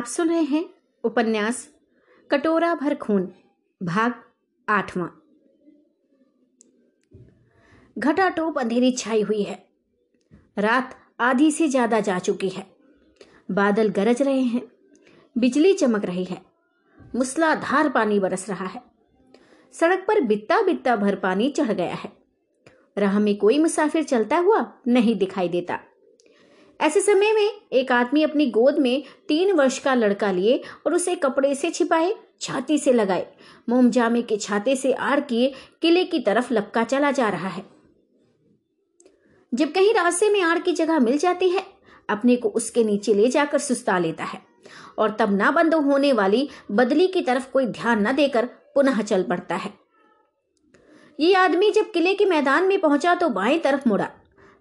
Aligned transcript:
आप 0.00 0.06
सुन 0.06 0.28
रहे 0.28 0.42
हैं 0.42 0.64
उपन्यास 1.04 1.68
कटोरा 2.30 2.74
भर 2.74 2.94
खून, 2.94 3.32
भाग 3.82 4.14
आठवां। 4.68 5.08
घटाटोप 7.98 8.58
अंधेरी 8.58 8.92
छाई 8.92 9.22
हुई 9.22 9.42
है। 9.42 9.68
रात 10.58 10.96
आधी 11.20 11.50
से 11.50 11.68
ज़्यादा 11.68 12.00
जा 12.00 12.18
चुकी 12.18 12.48
है। 12.48 12.66
बादल 13.50 13.88
गरज 13.88 14.22
रहे 14.22 14.40
हैं। 14.40 14.62
बिजली 15.38 15.74
चमक 15.74 16.04
रही 16.04 16.24
है। 16.24 16.40
मूसलाधार 17.16 17.88
पानी 17.88 18.20
बरस 18.20 18.48
रहा 18.50 18.66
है। 18.66 18.82
सड़क 19.72 20.04
पर 20.08 20.20
बित्ता 20.20 20.62
बित्ता 20.62 20.96
भर 20.96 21.16
पानी 21.16 21.50
चढ़ 21.50 21.72
गया 21.72 21.94
है। 21.94 22.12
राह 22.98 23.18
में 23.18 23.36
कोई 23.38 23.58
मुसाफिर 23.58 24.04
चलता 24.04 24.36
हुआ 24.36 24.72
नहीं 24.88 25.18
दिखाई 25.18 25.48
देता। 25.48 25.78
ऐसे 26.80 27.00
समय 27.00 27.32
में 27.32 27.60
एक 27.72 27.92
आदमी 27.92 28.22
अपनी 28.22 28.46
गोद 28.46 28.78
में 28.78 29.02
तीन 29.28 29.52
वर्ष 29.52 29.78
का 29.78 29.94
लड़का 29.94 30.32
लिए 30.32 30.62
और 30.86 30.94
उसे 30.94 31.14
कपड़े 31.14 31.54
से 31.54 31.70
छिपाए, 31.70 32.14
छाती 32.40 32.78
से 32.78 32.92
लगाए। 32.92 33.26
मोम 33.68 33.90
जामे 33.90 34.22
के 34.22 34.36
छाते 34.36 34.76
से 34.76 34.92
आड़ 34.92 35.20
किए, 35.20 35.52
किले 35.82 36.04
की 36.04 36.18
तरफ़ 36.18 36.54
लपका 36.54 36.84
चला 36.84 37.10
जा 37.10 37.28
रहा 37.28 37.48
है। 37.48 37.64
जब 39.54 39.72
कहीं 39.72 39.94
रास्ते 39.94 40.30
में 40.30 40.40
आड़ 40.42 40.58
की 40.58 40.72
जगह 40.72 40.98
मिल 40.98 41.18
जाती 41.18 41.48
है, 41.48 41.66
अपने 42.08 42.36
को 42.36 42.48
उसके 42.48 42.84
नीचे 42.84 43.14
ले 43.14 43.28
जाकर 43.28 43.58
सुस्ता 43.58 43.98
लेता 43.98 44.24
है 44.24 44.40
और 44.98 45.10
तब 45.10 45.32
ना 45.32 45.50
बंद 45.50 45.74
होने 45.74 46.12
वाली 46.12 46.48
बदली 46.70 47.06
की 47.06 47.20
तरफ़ 47.20 47.50
कोई 47.50 47.66
ध्यान 47.66 48.08
न 48.08 48.12
देकर 48.12 48.46
पुनः 48.46 49.02
चल 49.02 49.22
पड़ता 49.22 49.56
है। 49.56 49.72
ये 51.20 51.34
आदमी 51.34 51.70
जब 51.70 51.90
किले 51.90 52.14
के 52.14 52.24
मैदान 52.24 52.64
में 52.64 52.80
पहुँचा 52.80 53.14
तो 53.14 53.28
बाएँ 53.28 53.58
तरफ़ 53.58 53.88
मुड़ा। 53.88 54.10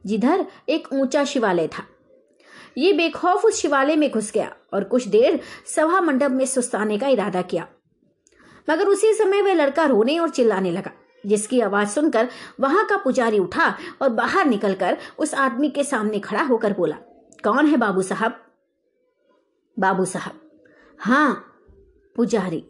जिधर 0.06 0.46
एक 0.70 0.88
ऊँचा 0.94 1.24
शिवालय 1.24 1.68
था। 1.68 1.84
ये 2.80 2.92
बेखौफ 2.94 3.46
उस 3.46 3.62
शिवालय 3.62 3.96
में 3.96 4.10
घुस 4.12 4.32
गया 4.32 4.52
और 4.74 4.84
कुछ 4.84 5.08
देर 5.08 5.40
सभा 5.68 6.00
मंडप 6.02 6.32
में 6.32 6.46
सुस्ताने 6.46 6.98
का 6.98 7.08
इरादा 7.08 7.42
किया। 7.42 7.68
मगर 8.68 8.88
उसी 8.88 9.14
समय 9.14 9.42
वह 9.42 9.54
लड़का 9.54 9.86
रोने 9.86 10.18
और 10.20 10.30
चिल्लाने 10.30 10.72
लगा, 10.72 10.92
जिसकी 11.24 11.60
आवाज़ 11.62 11.90
सुनकर 11.90 12.30
वहाँ 12.60 12.86
का 12.86 12.98
पुजारी 12.98 13.40
उठा 13.40 13.74
और 14.02 14.10
बाहर 14.10 14.46
निकलकर 14.46 14.98
उस 15.20 15.34
आदमी 15.36 15.70
के 15.70 15.84
सामने 15.84 16.20
खड़ा 16.20 16.44
होकर 16.44 16.74
बोला, 16.74 16.96
कौन 17.44 17.66
है 17.66 17.78
बाबू 17.78 18.02
साहब? 18.02 18.40
बाबू 19.78 20.06
साहब? 20.06 20.40
हाँ 21.00 21.46
पुजारी। 22.16 22.64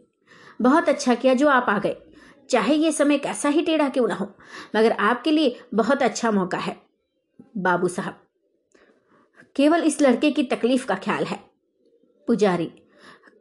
बहुत 0.61 0.89
अच्छा 0.89 1.15
किया 1.15 1.33
जो 1.33 1.47
आप 1.49 1.65
आ 1.69 1.77
गए। 1.79 1.95
चाहे 2.49 2.75
ये 2.75 2.91
समय 2.91 3.17
कैसा 3.17 3.49
ही 3.49 3.61
टेढ़ा 3.61 3.89
क्यों 3.89 4.07
ना 4.07 4.15
हो, 4.15 4.25
मगर 4.75 4.91
आपके 4.91 5.31
लिए 5.31 5.59
बहुत 5.73 6.03
अच्छा 6.03 6.31
मौका 6.31 6.57
है। 6.57 6.75
बाबू 7.57 7.87
साहब 7.87 8.19
केवल 9.55 9.83
इस 9.83 10.01
लड़के 10.01 10.31
की 10.31 10.43
तकलीफ़ 10.45 10.85
का 10.85 10.95
ख्याल 10.95 11.23
है। 11.23 11.39
पुजारी, 12.27 12.71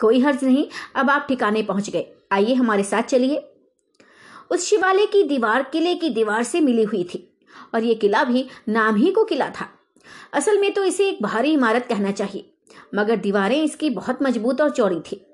कोई 0.00 0.20
हर्ज 0.20 0.44
नहीं, 0.44 0.66
अब 0.96 1.10
आप 1.10 1.26
ठिकाने 1.28 1.62
पहुँच 1.62 1.90
गए। 1.90 2.06
आइए 2.32 2.54
हमारे 2.54 2.82
साथ 2.82 3.02
चलिए। 3.02 3.36
उस 4.50 4.64
शिवालय 4.64 5.06
की 5.06 5.22
दीवार, 5.22 5.62
किले 5.62 5.94
की 5.94 6.10
दीवार 6.10 6.42
से 6.42 6.60
मिली 6.60 6.82
हुई 6.82 7.02
थी, 7.04 7.24
और 7.74 7.84
ये 7.84 7.94
किला 7.94 8.22
भी 8.24 8.44
नाम 8.68 8.96
ही 8.96 9.10
को 9.10 9.24
किला 9.24 9.48
था। 9.50 9.68
असल 10.32 10.60
में 10.60 10.72
तो 10.74 10.84
इसे 10.84 11.08
एक 11.08 11.22
भारी 11.22 11.52
इमारत 11.52 11.86
कहना 11.86 12.10
चाहिए, 12.10 12.50
मगर 12.94 13.16
दीवारें 13.16 13.62
इसकी 13.62 13.90
बहुत 13.90 14.22
मज़बूत 14.22 14.60
और 14.60 14.70
चौड़ी 14.70 15.00
थी। 15.02 15.24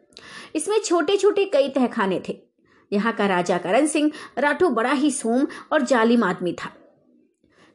इसमें 0.55 0.79
छोटे 0.79 1.17
छोटे 1.17 1.45
कई 1.45 1.69
तहखाने 1.69 2.21
थे। 2.29 2.37
यहाँ 2.93 3.13
का 3.13 3.27
राजा 3.27 3.59
करण 3.59 3.87
सिंह, 3.87 4.11
राठौर 4.39 4.71
बड़ा 4.71 4.93
ही 4.93 5.11
सोम 5.11 5.47
और 5.73 5.83
जालिम 5.83 6.25
आदमी 6.25 6.53
था। 6.55 6.71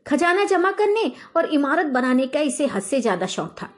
खजाना 0.05 0.45
जमा 0.45 0.71
करने 0.73 1.11
और 1.37 1.45
इमारत 1.47 1.85
बनाने 1.87 2.27
का 2.27 2.39
इसे 2.41 2.65
हद 2.67 2.81
से 2.83 2.99
ज़्यादा 3.01 3.25
शौक 3.27 3.55
था। 3.61 3.69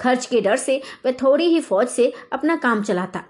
खर्च 0.00 0.26
के 0.26 0.40
डर 0.40 0.56
से 0.56 0.80
वह 1.06 1.12
थोड़ी 1.12 1.44
ही 1.44 1.60
फौज 1.60 1.88
से 1.88 2.12
अपना 2.32 2.56
काम 2.58 2.82
चलाता 2.82 3.22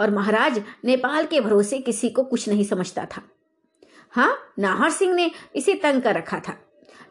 और 0.00 0.10
महाराज 0.10 0.62
नेपाल 0.84 1.26
के 1.26 1.40
भरोसे 1.40 1.78
किसी 1.80 2.08
को 2.10 2.22
कुछ 2.24 2.48
नहीं 2.48 2.64
समझता 2.64 3.04
था। 3.06 3.22
हाँ 4.12 4.36
नाहर 4.58 4.90
सिंह 4.90 5.14
ने 5.14 5.30
इसे 5.56 5.74
तंग 5.74 6.02
कर 6.02 6.14
रखा 6.14 6.38
था, 6.38 6.56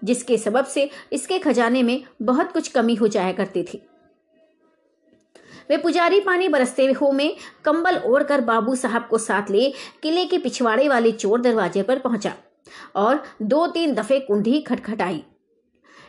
जिसके 0.04 0.38
सबब 0.38 0.66
से 0.66 0.90
इसके 1.14 1.40
खजाने 1.40 1.84
में 1.84 2.04
बहुत 2.22 2.52
कुछ 2.52 2.68
कमी 2.68 2.96
हो 2.96 3.08
जाया 3.08 3.32
करती 3.32 3.64
थी। 3.64 3.82
वे 5.70 5.78
पुजारी 5.78 6.20
पानी 6.22 6.48
बरसते 6.48 6.86
हो 6.92 7.12
में 7.12 7.36
कंबल 7.66 7.98
ओढ़कर 8.06 8.42
बाबू 8.42 8.76
साहब 8.76 9.08
को 9.08 9.18
साथ 9.20 9.50
ले 9.52 9.72
किले 10.04 10.26
के 10.26 10.38
पिछवाड़े 10.38 10.88
वाले 10.90 11.12
चोर 11.14 11.42
दरवाजे 11.42 11.84
पर 11.84 12.00
पहुँचा। 12.00 12.34
और 12.96 13.24
दो 13.44 13.66
तीन 13.68 13.94
दफे 13.96 14.20
कुंडी 14.20 14.60
खटखटाई। 14.62 15.24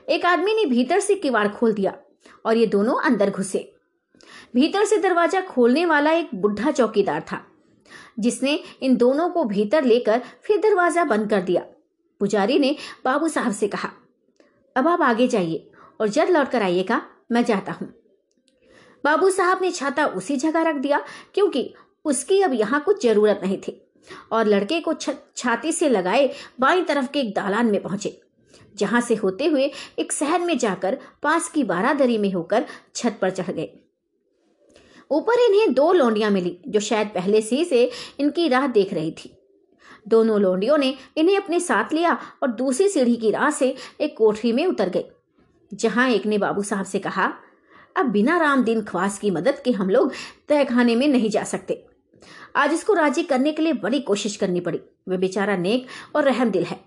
एक 0.09 0.25
आदमी 0.27 0.55
ने 0.55 0.65
भीतर 0.67 1.01
से 1.01 1.15
किवाड़ 1.17 1.47
खोल 1.49 1.73
दिया 1.73 1.95
और 2.45 2.57
ये 2.57 2.67
दोनों 2.69 3.01
अंदर 3.03 3.31
घुसे। 3.31 3.71
भीतर 4.55 4.85
से 4.85 4.97
दरवाज़ा 4.99 5.41
खोलने 5.43 5.85
वाला 5.87 6.13
एक 6.13 6.35
बुढ़ा 6.35 6.71
चौकीदार 6.71 7.21
था, 7.23 7.41
जिसने 8.19 8.59
इन 8.83 8.97
दोनों 8.97 9.29
को 9.31 9.45
भीतर 9.45 9.85
लेकर 9.85 10.23
फिर 10.43 10.61
दरवाज़ा 10.61 11.05
बंद 11.05 11.31
कर 11.31 11.43
दिया। 11.43 11.65
पुजारी 12.21 12.59
ने 12.59 12.75
बाबू 13.05 13.29
साहब 13.29 13.53
से 13.53 13.69
कहा, 13.69 13.91
अब 14.77 14.89
आप 14.89 15.03
आगे 15.03 15.27
जाइए 15.29 15.71
और 16.01 16.09
जल्द 16.09 16.31
लौट 16.31 16.49
कर 16.49 16.63
आइएगा, 16.63 17.03
मैं 17.33 17.45
जाता 17.45 17.73
हूँ। 17.73 17.89
बाबू 19.05 19.31
साहब 19.31 19.63
ने 19.63 19.71
छाता 19.71 20.07
उसी 20.07 20.37
जगह 20.39 20.63
रख 20.63 20.77
दिया, 20.77 21.03
क्योंकि 21.35 21.73
उसकी 22.05 22.41
अब 22.43 22.53
यहाँ 22.55 22.81
कुछ 22.81 23.03
ज़रूरत 23.03 23.41
नहीं 23.43 23.59
थी। 23.59 23.81
और 24.33 24.47
लड़के 24.47 24.81
को 24.81 24.93
छाती 24.95 25.73
से 25.73 25.89
लगाए 25.89 26.31
बाई 26.61 26.83
तरफ़ 26.83 27.11
के 27.13 27.21
एक 27.21 27.35
दालान 27.35 27.67
में 27.67 27.83
पहुँचे, 27.83 28.21
जहाँ 28.77 29.01
से 29.01 29.15
होते 29.15 29.47
हुए 29.47 29.71
एक 29.99 30.13
शहर 30.13 30.41
में 30.41 30.57
जाकर 30.59 30.99
पास 31.23 31.49
की 31.49 31.65
बारादरी 31.65 32.19
में 32.19 32.33
होकर 32.33 32.65
छत 32.95 33.19
पर 33.23 33.31
चढ़ 33.31 33.51
गए। 33.51 33.69
ऊपर 35.11 35.41
इन्हें 35.41 35.73
दो 35.75 35.93
लौंडियाँ 35.93 36.31
मिली, 36.31 36.59
जो 36.69 36.81
शायद 36.81 37.09
पहले 37.09 37.41
से 37.43 37.65
से 37.65 37.91
इनकी 38.21 38.49
राह 38.49 38.67
देख 38.69 38.93
रही 38.95 39.11
थी। 39.15 39.37
दोनों 40.09 40.41
लौंडियों 40.41 40.77
ने 40.79 40.95
इन्हें 41.17 41.37
अपने 41.37 41.61
साथ 41.61 41.93
लिया 41.93 42.19
और 42.43 42.51
दूसरी 42.53 42.89
सीढ़ी 42.89 43.17
की 43.17 43.31
राह 43.31 43.51
से 43.51 43.75
एक 44.01 44.17
कोठरी 44.17 44.53
में 44.53 44.65
उतर 44.67 44.89
गए, 44.89 45.05
जहाँ 45.73 46.09
एक 46.11 46.27
ने 46.27 46.39
बाबू 46.39 46.63
साहब 46.63 46.85
से 46.85 46.99
कहा, 46.99 47.33
अब 47.97 48.07
बिना 48.07 48.37
राम 48.39 48.63
दिन 48.65 48.83
खवास 48.83 49.19
की 49.19 49.31
मदद 49.31 49.59
के 49.59 49.71
हम 49.73 49.91
लोग 49.91 50.13
तय 50.49 50.65
खाने 50.65 50.97
में 50.97 51.07
नहीं 51.09 51.31
जा 51.31 51.43
सकते। 51.45 51.85
आज 52.55 52.73
इसको 52.73 52.95
राज़ी 52.95 53.23
करने 53.23 53.53
के 53.53 53.63
लिए 53.63 53.73
बड़ी 53.75 54.01
कोशिश 54.03 54.37
करनी 54.37 54.61
पड़ी। 54.61 54.81
वह 55.09 55.17
बेचारा 55.17 55.57
नेक 55.59 55.87
और 56.17 56.25
रहम 56.25 56.51
दिल 56.51 56.65
है, 56.65 56.79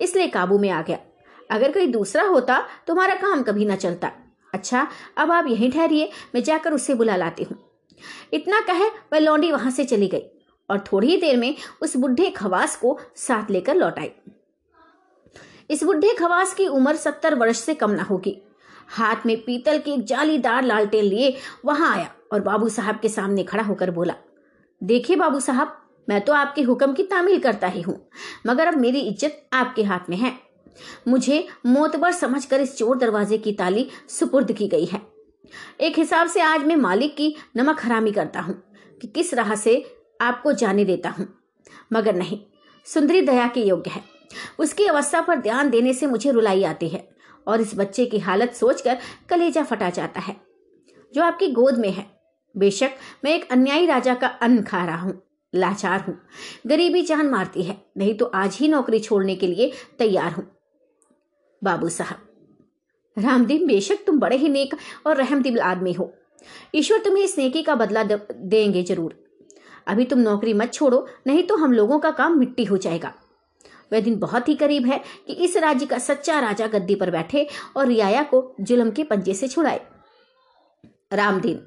इसलिए 0.00 0.26
काबू 0.28 0.58
में 0.58 0.68
आ 0.70 0.82
गया। 0.82 0.98
अगर 1.50 1.72
कोई 1.72 1.86
दूसरा 1.88 2.22
होता 2.24 2.60
तो 2.86 2.94
हमारा 2.94 3.14
काम 3.16 3.42
कभी 3.42 3.64
ना 3.64 3.76
चलता। 3.76 4.10
अच्छा 4.52 4.86
अब 5.18 5.30
आप 5.32 5.46
यहीं 5.48 5.70
ठहरिए, 5.70 6.10
मैं 6.34 6.42
जाकर 6.42 6.72
उसे 6.72 6.94
बुला 6.94 7.16
लाती 7.16 7.42
हूँ। 7.42 7.58
इतना 8.32 8.60
कहे, 8.62 8.88
वह 9.12 9.18
लौंडी 9.18 9.50
वहाँ 9.52 9.70
से 9.70 9.84
चली 9.84 10.08
गई 10.08 10.22
और 10.68 10.84
थोड़ी 10.86 11.08
ही 11.08 11.16
देर 11.16 11.36
में 11.36 11.54
उस 11.82 11.96
बुढ़े 11.96 12.30
खवास 12.30 12.76
को 12.76 12.98
साथ 13.16 13.50
लेकर 13.50 13.74
लौट 13.74 13.98
आई। 13.98 14.10
इस 15.70 15.82
बुढ़े 15.84 16.12
खवास 16.14 16.54
की 16.54 16.66
उम्र 16.68 16.94
सत्तर 16.96 17.34
वर्ष 17.34 17.58
से 17.58 17.74
कम 17.74 17.90
ना 17.90 18.02
होगी। 18.02 18.36
हाथ 18.88 19.26
में 19.26 19.36
पीतल 19.38 19.78
की 19.78 19.96
जालीदार 20.02 20.64
लालटेन 20.64 21.04
लिए 21.04 21.36
वहाँ 21.64 21.94
आया 21.94 22.10
और 22.32 22.40
बाबू 22.40 22.68
साहब 22.70 22.98
के 23.00 23.08
सामने 23.08 23.44
खड़ा 23.44 23.62
होकर 23.62 23.90
बोला 23.90 24.14
देखिए 24.82 25.16
बाबू 25.16 25.40
साहब, 25.40 25.76
मैं 26.08 26.20
तो 26.20 26.32
आपके 26.32 26.62
हुक्म 26.62 26.92
की 26.92 27.02
तामील 27.02 27.38
करता 27.40 27.68
ही 27.68 27.80
हूँ, 27.82 27.98
मगर 28.46 28.66
अब 28.66 28.76
मेरी 28.76 29.00
इज़्ज़त 29.00 29.48
आपके 29.52 29.82
हाथ 29.82 30.10
में 30.10 30.16
है। 30.16 30.32
मुझे 31.08 31.46
मोतबर 31.66 32.12
समझकर 32.12 32.60
इस 32.60 32.76
चोर 32.76 32.98
दरवाजे 32.98 33.38
की 33.38 33.52
ताली 33.52 33.88
सुपुर्द 34.10 34.52
की 34.52 34.68
गई 34.68 34.84
है। 34.84 35.00
एक 35.80 35.98
हिसाब 35.98 36.28
से 36.28 36.40
आज 36.40 36.64
मैं 36.64 36.76
मालिक 36.76 37.16
की 37.16 37.34
नमक 37.56 37.80
हरामी 37.80 38.12
करता 38.12 38.40
हूँ, 38.40 38.54
कि 39.00 39.06
किस 39.06 39.34
राह 39.34 39.54
से 39.54 39.84
आपको 40.20 40.52
जाने 40.52 40.84
देता 40.84 41.10
हूँ। 41.10 41.26
मगर 41.92 42.14
नहीं, 42.14 42.38
सुंदरी 42.86 43.20
दया 43.22 43.46
के 43.48 43.60
योग्य 43.60 43.90
है। 43.90 44.02
उसकी 44.58 44.86
अवस्था 44.86 45.20
पर 45.20 45.38
ध्यान 45.38 45.70
देने 45.70 45.92
से 45.92 46.06
मुझे 46.06 46.30
रुलाई 46.30 46.64
आती 46.64 46.88
है, 46.88 47.08
और 47.46 47.60
इस 47.60 47.74
बच्चे 47.74 48.06
की 48.06 48.18
हालत 48.18 48.54
सोचकर 48.54 48.98
कलेजा 49.30 49.62
फटा 49.62 49.90
जाता 49.90 50.20
है, 50.20 50.36
जो 51.12 51.22
आपकी 51.22 51.48
गोद 51.50 51.78
में 51.78 51.90
है। 51.90 52.15
बेशक, 52.56 52.90
मैं 53.24 53.34
एक 53.34 53.50
अन्यायी 53.52 53.86
राजा 53.86 54.14
का 54.14 54.26
अन्न 54.26 54.62
खा 54.62 54.84
रहा 54.84 54.96
हूँ, 54.96 55.20
लाचार 55.52 56.00
हूँ। 56.00 56.18
गरीबी 56.66 57.02
जान 57.02 57.26
मारती 57.26 57.62
है, 57.62 57.76
नहीं 57.96 58.14
तो 58.14 58.24
आज 58.26 58.56
ही 58.56 58.68
नौकरी 58.68 58.98
छोड़ने 59.00 59.36
के 59.36 59.46
लिए 59.46 59.72
तैयार 59.98 60.32
हूँ। 60.32 60.46
बाबू 61.62 61.88
साहब 61.88 62.22
रामदीन 63.16 63.66
बेशक 63.66 64.04
तुम 64.06 64.18
बड़े 64.18 64.36
ही 64.36 64.48
नेक 64.48 64.74
और 65.06 65.16
रहमदिल 65.16 65.60
आदमी 65.60 65.92
हो। 65.92 66.12
ईश्वर 66.74 66.98
तुम्हें 66.98 67.22
इस 67.24 67.36
नेकी 67.38 67.62
का 67.62 67.74
बदला 67.74 68.02
देंगे 68.02 68.82
ज़रूर। 68.82 69.14
अभी 69.86 70.04
तुम 70.04 70.18
नौकरी 70.18 70.52
मत 70.54 70.72
छोड़ो, 70.72 71.06
नहीं 71.26 71.42
तो 71.42 71.56
हम 71.56 71.72
लोगों 71.72 71.98
का 71.98 72.10
काम 72.10 72.38
मिट्टी 72.38 72.64
हो 72.64 72.76
जाएगा। 72.76 73.12
वह 73.92 74.00
दिन 74.00 74.18
बहुत 74.18 74.48
ही 74.48 74.54
करीब 74.54 74.86
है 74.86 75.00
कि 75.26 75.32
इस 75.34 75.56
राज्य 75.56 75.86
का 75.86 75.98
सच्चा 75.98 76.38
राजा 76.40 76.66
गद्दी 76.66 76.94
पर 76.94 77.10
बैठे 77.10 77.46
और 77.76 77.86
रियाया 77.86 78.22
को 78.24 78.54
जुलम 78.60 78.90
के 78.90 79.04
पंजे 79.04 79.34
से 79.34 79.48
छुड़ाए। 79.48 79.80
रामदीन 81.12 81.60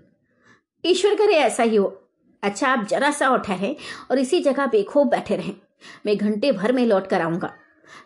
ईश्वर 0.84 1.16
करे 1.16 1.34
ऐसा 1.36 1.64
ही 1.64 1.76
हो। 1.76 1.88
अच्छा 2.44 2.68
आप 2.68 2.86
जरा 2.88 3.12
सा 3.12 3.30
और 3.30 3.40
ठहरें 3.40 3.76
और 4.12 4.20
इसी 4.20 4.40
जगह 4.40 4.66
बेखोब 4.68 5.10
बैठे 5.10 5.36
रहें। 5.36 5.54
मैं 6.06 6.16
घंटे 6.18 6.52
भर 6.52 6.72
में 6.72 6.86
लौट 6.86 7.08
कर 7.08 7.22
आऊँगा। 7.22 7.54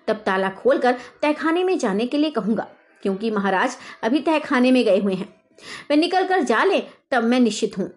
तब 0.07 0.23
ताला 0.25 0.49
खोलकर 0.51 0.97
तहखाने 1.21 1.63
में 1.63 1.77
जाने 1.77 2.05
के 2.05 2.17
लिए 2.17 2.29
कहूँगा, 2.31 2.67
क्योंकि 3.03 3.31
महाराज 3.31 3.77
अभी 4.03 4.19
तहखाने 4.21 4.71
में 4.71 4.83
गए 4.85 4.99
हुए 4.99 5.13
हैं। 5.13 5.27
वे 5.89 5.95
निकल 5.95 6.27
कर 6.27 6.41
जा 6.41 6.63
ले, 6.63 6.79
तब 7.11 7.23
मैं 7.23 7.39
निश्चित 7.39 7.77
हूँ। 7.77 7.89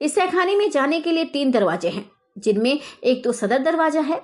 इस 0.00 0.16
तहखाने 0.16 0.56
में 0.56 0.70
जाने 0.70 1.00
के 1.00 1.12
लिए 1.12 1.24
तीन 1.26 1.50
दरवाजे 1.50 1.88
हैं, 1.88 2.04
जिनमें 2.36 2.78
एक 3.04 3.24
तो 3.24 3.32
सदर 3.32 3.58
दरवाज़ा 3.60 4.00
है, 4.00 4.20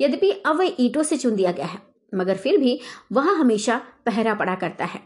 यद्यपि 0.00 0.30
अब 0.46 0.58
वह 0.58 0.76
ईटों 0.80 1.02
से 1.02 1.16
चुन 1.16 1.36
दिया 1.36 1.52
गया 1.52 1.66
है, 1.66 1.78
मगर 2.12 2.36
फिर 2.36 2.58
भी 2.58 2.78
वह 3.12 3.30
हमेशा 3.30 3.80
पहरा 4.06 4.34
पड़ा 4.34 4.54
करता 4.54 4.84
है। 4.84 5.00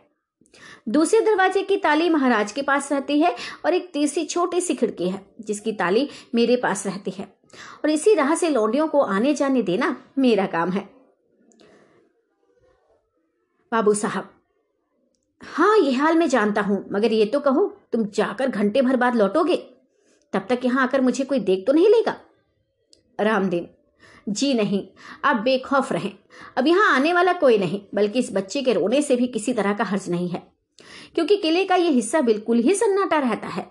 दूसरे 0.88 1.20
दरवाजे 1.20 1.62
की 1.62 1.76
ताली 1.76 2.08
महाराज 2.10 2.52
के 2.52 2.62
पास 2.62 2.92
रहती 2.92 3.20
है 3.20 3.34
और 3.66 3.74
एक 3.74 3.90
तीसरी 3.92 4.24
छोटी 4.24 4.60
सी 4.60 4.74
खिड़की 4.74 5.08
है, 5.08 5.24
जिसकी 5.40 5.72
ताली 5.72 6.08
मेरे 6.34 6.56
पास 6.56 6.86
रहती 6.86 7.10
है। 7.10 7.24
और 7.84 7.90
इसी 7.90 8.14
राह 8.14 8.34
से 8.34 8.48
लौंडियों 8.50 8.86
को 8.88 9.00
आने 9.02 9.34
जाने 9.34 9.62
देना 9.62 9.96
मेरा 10.18 10.46
काम 10.46 10.70
है। 10.70 10.88
बाबू 13.72 13.94
साहब 13.94 14.30
हाँ 15.40 15.76
ये 15.78 15.92
हाल 15.92 16.16
मैं 16.16 16.28
जानता 16.28 16.60
हूँ, 16.60 16.84
मगर 16.92 17.12
ये 17.12 17.24
तो 17.24 17.40
कहो, 17.40 17.66
तुम 17.92 18.04
जाकर 18.06 18.48
घंटे 18.48 18.82
भर 18.82 18.96
बाद 18.96 19.16
लौटोगे, 19.16 19.56
तब 20.32 20.46
तक 20.48 20.64
यहाँ 20.64 20.82
आकर 20.82 21.00
मुझे 21.00 21.24
कोई 21.24 21.38
देख 21.40 21.66
तो 21.66 21.72
नहीं 21.72 21.88
लेगा। 21.88 22.16
रामदेव 23.18 23.68
जी 24.28 24.52
नहीं, 24.54 24.86
आप 25.24 25.36
बेखौफ 25.36 25.92
रहें। 25.92 26.12
अब 26.56 26.66
यहाँ 26.66 26.94
आने 26.94 27.12
वाला 27.12 27.32
कोई 27.34 27.58
नहीं, 27.58 27.80
बल्कि 27.94 28.18
इस 28.18 28.32
बच्चे 28.32 28.62
के 28.62 28.72
रोने 28.72 29.02
से 29.02 29.16
भी 29.16 29.26
किसी 29.28 29.52
तरह 29.52 29.72
का 29.72 29.84
हर्ज 29.84 30.08
नहीं 30.10 30.28
है, 30.28 30.42
क्योंकि 31.14 31.36
किले 31.36 31.64
का 31.64 31.76
यह 31.76 31.90
हिस्सा 31.90 32.20
बिल्कुल 32.22 32.58
ही 32.58 32.74
सन्नाटा 32.74 33.18
रहता 33.18 33.48
है। 33.48 33.70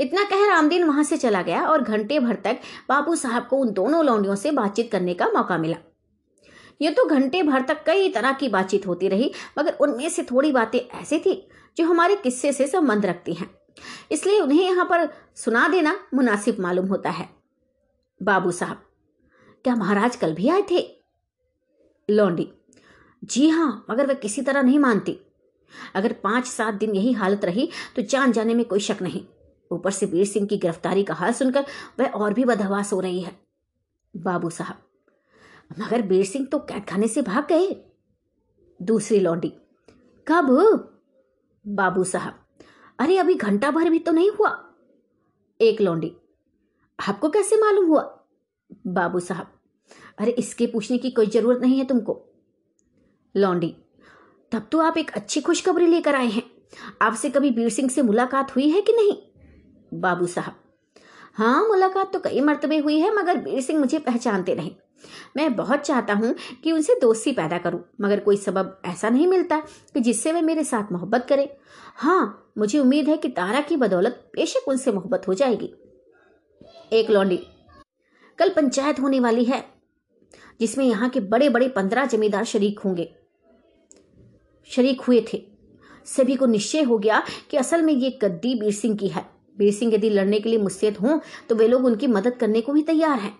इतना 0.00 0.22
कह 0.24 0.46
रामदीन 0.46 0.84
वहाँ 0.84 1.02
से 1.04 1.16
चला 1.16 1.42
गया 1.42 1.60
और 1.62 1.82
घंटे 1.82 2.18
भर 2.20 2.36
तक 2.44 2.58
बाबू 2.88 3.14
साहब 3.16 3.46
को 3.46 3.56
उन 3.56 3.72
दोनों 3.72 4.04
लौंडियों 4.04 4.34
से 4.34 4.50
बातचीत 4.52 4.90
करने 4.92 5.14
का 5.14 5.28
मौका 5.28 5.58
मिला। 5.58 5.76
ये 6.80 6.90
तो 6.90 7.04
घंटे 7.06 7.42
भर 7.42 7.62
तक 7.62 7.82
कई 7.86 8.08
तरह 8.08 8.32
की 8.32 8.48
बातचीत 8.48 8.86
होती 8.86 9.08
रही, 9.08 9.30
मगर 9.58 9.76
उनमें 9.80 10.08
से 10.08 10.22
थोड़ी 10.22 10.52
बातें 10.52 10.78
ऐसी 10.78 11.18
थी 11.18 11.48
जो 11.76 11.84
हमारे 11.84 12.16
किस्से 12.16 12.52
से 12.52 12.66
संबंध 12.66 13.06
रखती 13.06 13.34
हैं। 13.34 13.50
इसलिए 14.10 14.40
उन्हें 14.40 14.62
यहाँ 14.62 14.84
पर 14.84 15.08
सुना 15.36 15.66
देना 15.68 15.98
मुनासिब 16.14 16.60
मालूम 16.60 16.86
होता 16.86 17.10
है। 17.10 17.28
बाबू 18.20 18.50
साहब 18.50 18.82
क्या 19.66 19.74
महाराज 19.74 20.16
कल 20.16 20.34
भी 20.34 20.48
आए 20.48 20.62
थे? 20.62 20.80
लौंडी, 22.08 22.48
जी 23.22 23.48
हाँ, 23.48 23.86
मगर 23.90 24.06
वह 24.06 24.14
किसी 24.14 24.42
तरह 24.42 24.62
नहीं 24.62 24.78
मानती। 24.78 25.16
अगर 25.94 26.12
पाँच 26.12 26.46
सात 26.46 26.74
दिन 26.74 26.94
यही 26.94 27.12
हालत 27.12 27.44
रही 27.44 27.68
तो 27.96 28.02
जान 28.02 28.32
जाने 28.32 28.54
में 28.54 28.64
कोई 28.64 28.80
शक 28.80 29.02
नहीं। 29.02 29.24
ऊपर 29.70 29.90
से 29.90 30.06
वीर 30.06 30.26
सिंह 30.26 30.46
की 30.46 30.56
गिरफ्तारी 30.56 31.02
का 31.04 31.14
हाल 31.14 31.32
सुनकर 31.32 31.64
वह 32.00 32.06
और 32.08 32.34
भी 32.34 32.44
बदहवास 32.44 32.92
हो 32.92 33.00
रही 33.00 33.20
है। 33.20 33.32
बाबू 34.14 34.50
साहब, 34.50 34.76
मगर 35.78 36.02
बीर 36.02 36.24
सिंह 36.24 36.46
तो 36.46 36.58
कैद 36.60 36.84
खाने 36.88 37.08
से 37.08 37.22
भाग 37.22 37.46
गए। 37.48 37.74
दूसरी 38.80 39.20
लौंडी, 39.20 39.52
कब? 40.26 40.52
बाबू 41.64 42.04
साहब, 42.04 42.38
अरे 42.98 43.18
अभी 43.18 43.34
घंटा 43.34 43.70
भर 43.70 43.90
भी 43.90 43.98
तो 43.98 44.12
नहीं 44.12 44.30
हुआ। 44.30 44.56
एक 45.60 45.80
लौंडी, 45.80 46.12
आपको 46.98 47.28
कैसे 47.30 47.56
मालूम 47.56 47.86
हुआ? 47.86 48.12
बाबू 48.86 49.20
साहब 49.20 49.52
अरे 50.18 50.30
इसके 50.32 50.66
पूछने 50.66 50.98
की 50.98 51.10
कोई 51.10 51.26
ज़रूरत 51.26 51.60
नहीं 51.62 51.78
है 51.78 51.84
तुमको। 51.84 52.20
लौंडी 53.34 53.74
तब 54.52 54.68
तो 54.72 54.78
आप 54.80 54.98
एक 54.98 55.10
अच्छी 55.10 55.40
खुशखबरी 55.40 55.86
लेकर 55.86 56.14
आए 56.14 56.28
हैं। 56.28 56.42
आपसे 57.02 57.30
कभी 57.30 57.50
बीर 57.50 57.68
सिंह 57.68 57.88
से 57.88 58.02
मुलाकात 58.02 58.54
हुई 58.56 58.68
है 58.70 58.80
कि 58.80 58.92
नहीं? 58.92 59.12
बाबू 59.92 60.26
साहब 60.26 60.54
हाँ 61.36 61.66
मुलाकात 61.68 62.12
तो 62.12 62.18
कई 62.20 62.40
मरतबे 62.40 62.76
हुई 62.78 62.98
है, 63.00 63.14
मगर 63.14 63.36
बीर 63.36 63.60
सिंह 63.60 63.78
मुझे 63.78 63.98
पहचानते 63.98 64.54
नहीं। 64.54 64.70
मैं 65.36 65.54
बहुत 65.56 65.80
चाहता 65.80 66.14
हूँ 66.14 66.34
कि 66.64 66.72
उनसे 66.72 66.94
दोस्ती 67.00 67.32
पैदा 67.32 67.58
करूँ, 67.58 67.80
मगर 68.00 68.20
कोई 68.20 68.36
सबब 68.36 68.80
ऐसा 68.86 69.08
नहीं 69.10 69.26
मिलता 69.26 69.58
कि 69.94 70.00
जिससे 70.00 70.32
वे 70.32 70.42
मेरे 70.42 70.64
साथ 70.64 70.92
मोहब्बत 70.92 71.26
करें। 71.28 71.48
हाँ 71.96 72.52
मुझे 72.58 72.78
उम्मीद 72.78 73.08
है 73.08 73.16
कि 73.16 73.28
तारा 73.28 73.60
की 73.60 73.76
बदौलत 73.76 74.30
बेशक 74.36 74.68
उनसे 74.68 74.92
मोहब्बत 74.92 75.28
हो 75.28 75.34
जाएगी। 75.34 75.72
एक 76.92 77.10
लौंडी 77.10 77.40
कल 78.38 78.48
पंचायत 78.48 79.00
होने 79.00 79.20
वाली 79.20 79.44
है 79.44 79.64
जिसमें 80.60 80.84
यहाँ 80.84 81.08
के 81.08 81.20
बड़े 81.22 81.48
बड़े 81.48 81.68
पंद्रह 81.68 82.06
जमींदार 82.06 82.44
शरीक 82.44 82.78
होंगे। 82.78 83.08
शरीक 84.68 85.00
हुए 85.00 85.24
थे। 85.32 85.42
सभी 86.06 86.36
को 86.36 86.46
निश्चय 86.46 86.82
हो 86.82 86.98
गया 86.98 87.22
कि 87.50 87.56
असल 87.56 87.82
में 87.82 87.92
ये 87.92 88.10
गद्दी 88.22 88.54
बीर 88.54 88.72
सिंह 88.74 88.96
की 88.96 89.08
है। 89.08 89.24
बीर 89.56 89.72
सिंह 89.72 89.94
यदि 89.94 90.10
लड़ने 90.10 90.40
के 90.40 90.48
लिए 90.48 90.58
मुस्तैद 90.58 90.96
हों 90.96 91.18
तो 91.48 91.54
वे 91.54 91.68
लोग 91.68 91.84
उनकी 91.84 92.06
मदद 92.08 92.36
करने 92.36 92.60
को 92.60 92.72
भी 92.72 92.82
तैयार 92.84 93.18
हैं। 93.18 93.36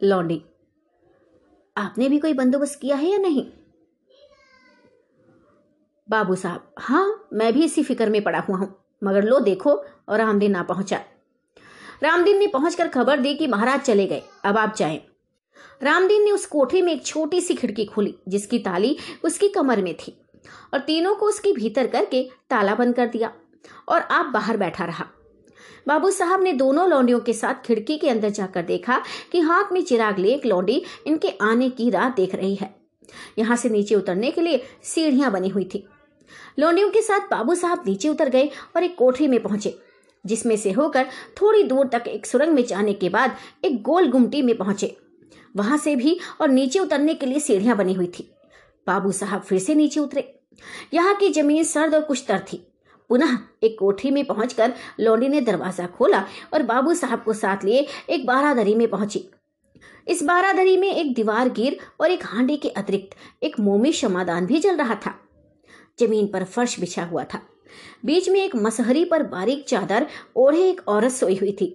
लौंडी, 0.00 0.42
आपने 1.76 2.08
भी 2.08 2.18
कोई 2.18 2.32
बंदोबस्त 2.34 2.78
किया 2.80 2.96
है 2.96 3.10
या 3.10 3.18
नहीं? 3.18 3.44
बाबू 6.08 6.34
साहब 6.36 6.74
हाँ 6.78 7.28
मैं 7.32 7.52
भी 7.52 7.64
इसी 7.64 7.82
फ़िक्र 7.82 8.10
में 8.10 8.22
पड़ा 8.24 8.38
हुआ 8.40 8.56
हूँ, 8.56 8.74
मगर 9.02 9.24
लो 9.24 9.38
देखो 9.40 9.70
और 9.70 10.18
रामदीन 10.18 10.52
ना 10.52 10.62
पहुँचा। 10.64 11.00
रामदीन 12.02 12.38
ने 12.38 12.46
पहुंचकर 12.46 12.88
खबर 12.88 13.20
दी 13.20 13.34
कि 13.34 13.46
महाराज 13.46 13.80
चले 13.80 14.06
गए। 14.06 14.22
अब 14.44 14.58
आप 14.58 14.74
जाएँ। 14.76 15.00
रामदीन 15.82 16.24
ने 16.24 16.30
उस 16.30 16.46
कोठरी 16.46 16.82
में 16.82 16.92
एक 16.92 17.04
छोटी 17.06 17.40
सी 17.40 17.54
खिड़की 17.54 17.84
खोली, 17.84 18.14
जिसकी 18.28 18.58
ताली 18.58 18.96
उसकी 19.24 19.48
कमर 19.48 19.82
में 19.82 19.94
थी, 19.96 20.16
और 20.74 20.80
तीनों 20.80 21.14
को 21.14 21.26
उसके 21.26 21.52
भीतर 21.52 21.86
करके 21.86 22.22
ताला 22.50 22.74
बंद 22.74 22.94
कर 22.94 23.06
दिया, 23.06 23.32
और 23.88 24.00
आप 24.00 24.26
बाहर 24.26 24.56
बैठा 24.56 24.84
रहा। 24.84 25.06
बाबू 25.88 26.10
साहब 26.10 26.42
ने 26.42 26.52
दोनों 26.52 26.88
लौंडियों 26.88 27.20
के 27.20 27.32
साथ 27.32 27.64
खिड़की 27.64 27.96
के 27.98 28.08
अंदर 28.08 28.30
जाकर 28.30 28.62
देखा 28.62 29.00
कि 29.32 29.40
हाथ 29.40 29.72
में 29.72 29.82
चिराग 29.82 30.18
ले 30.18 30.32
एक 30.34 30.46
लौंडी 30.46 30.82
इनके 31.06 31.28
आने 31.42 31.68
की 31.70 31.88
राह 31.90 32.08
देख 32.10 32.34
रही 32.34 32.54
है। 32.54 32.74
यहाँ 33.38 33.56
से 33.56 33.68
नीचे 33.68 33.94
उतरने 33.94 34.30
के 34.30 34.40
लिए 34.40 34.62
सीढ़ियाँ 34.84 35.30
बनी 35.32 35.48
हुई 35.48 35.64
थी। 35.64 35.86
लौंडियों 36.58 36.90
के 36.90 37.02
साथ 37.02 37.28
बाबू 37.30 37.54
साहब 37.54 37.84
नीचे 37.86 38.08
उतर 38.08 38.28
गए 38.28 38.50
और 38.76 38.84
एक 38.84 38.96
कोठरी 38.96 39.28
में 39.28 39.42
पहुँचे, 39.42 39.78
जिसमें 40.24 40.56
से 40.56 40.72
होकर 40.72 41.06
थोड़ी 41.40 41.62
दूर 41.62 41.86
तक 41.86 42.08
एक 42.08 42.26
सुरंग 42.26 42.54
में 42.54 42.64
जाने 42.64 42.92
के 42.92 43.08
बाद 43.08 43.36
एक 43.64 43.82
गोल 43.82 44.10
गुमटी 44.10 44.42
में 44.42 44.56
पहुँचे। 44.58 44.96
वहाँ 45.58 45.78
से 45.78 45.94
भी 45.96 46.18
और 46.40 46.48
नीचे 46.50 46.78
उतरने 46.78 47.14
के 47.14 47.26
लिए 47.26 47.40
सीढ़ियाँ 47.40 47.76
बनी 47.76 47.94
हुई 47.94 48.06
थी। 48.18 48.30
बाबू 48.86 49.12
साहब 49.12 49.42
फिर 49.42 49.58
से 49.58 49.74
नीचे 49.74 50.00
उतरे। 50.00 50.32
यहाँ 50.94 51.14
की 51.14 51.28
ज़मीन 51.30 51.64
सर्द 51.64 51.94
और 51.94 52.02
कुछ 52.02 52.24
तर 52.28 52.44
थी। 52.52 52.64
पुनः 53.10 53.36
एक 53.62 53.76
कोठरी 53.78 54.10
में 54.10 54.24
पहुंचकर 54.24 54.72
लौंडी 55.00 55.28
ने 55.28 55.40
दरवाज़ा 55.40 55.86
खोला 55.88 56.24
और 56.54 56.62
बाबू 56.62 56.94
साहब 56.94 57.22
को 57.22 57.32
साथ 57.32 57.64
लिए 57.64 57.86
एक 58.10 58.26
बारादरी 58.26 58.74
में 58.74 58.88
पहुँची। 58.90 59.24
इस 60.06 60.22
बारादरी 60.22 60.76
में 60.76 60.90
एक 60.90 61.14
दीवार 61.14 61.48
गिर 61.48 61.78
और 62.00 62.10
एक 62.10 62.24
हांडी 62.26 62.56
के 62.56 62.68
अतिरिक्त 62.70 63.16
एक 63.44 63.58
मोमी 63.60 63.92
शमादान 63.92 64.46
भी 64.46 64.60
जल 64.60 64.76
रहा 64.76 64.94
था। 64.96 65.14
ज़मीन 66.00 66.26
पर 66.26 66.44
फर्श 66.44 66.78
बिछा 66.80 67.04
हुआ 67.04 67.24
था। 67.24 67.40
बीच 68.04 68.28
में 68.28 68.40
एक 68.40 68.56
मसहरी 68.56 69.04
पर 69.04 69.22
बारीक 69.22 69.64
चादर 69.68 70.06
ओढ़े 70.36 70.68
एक 70.70 70.88
औरत 70.88 71.12
सोई 71.12 71.36
हुई 71.36 71.52
थी। 71.52 71.74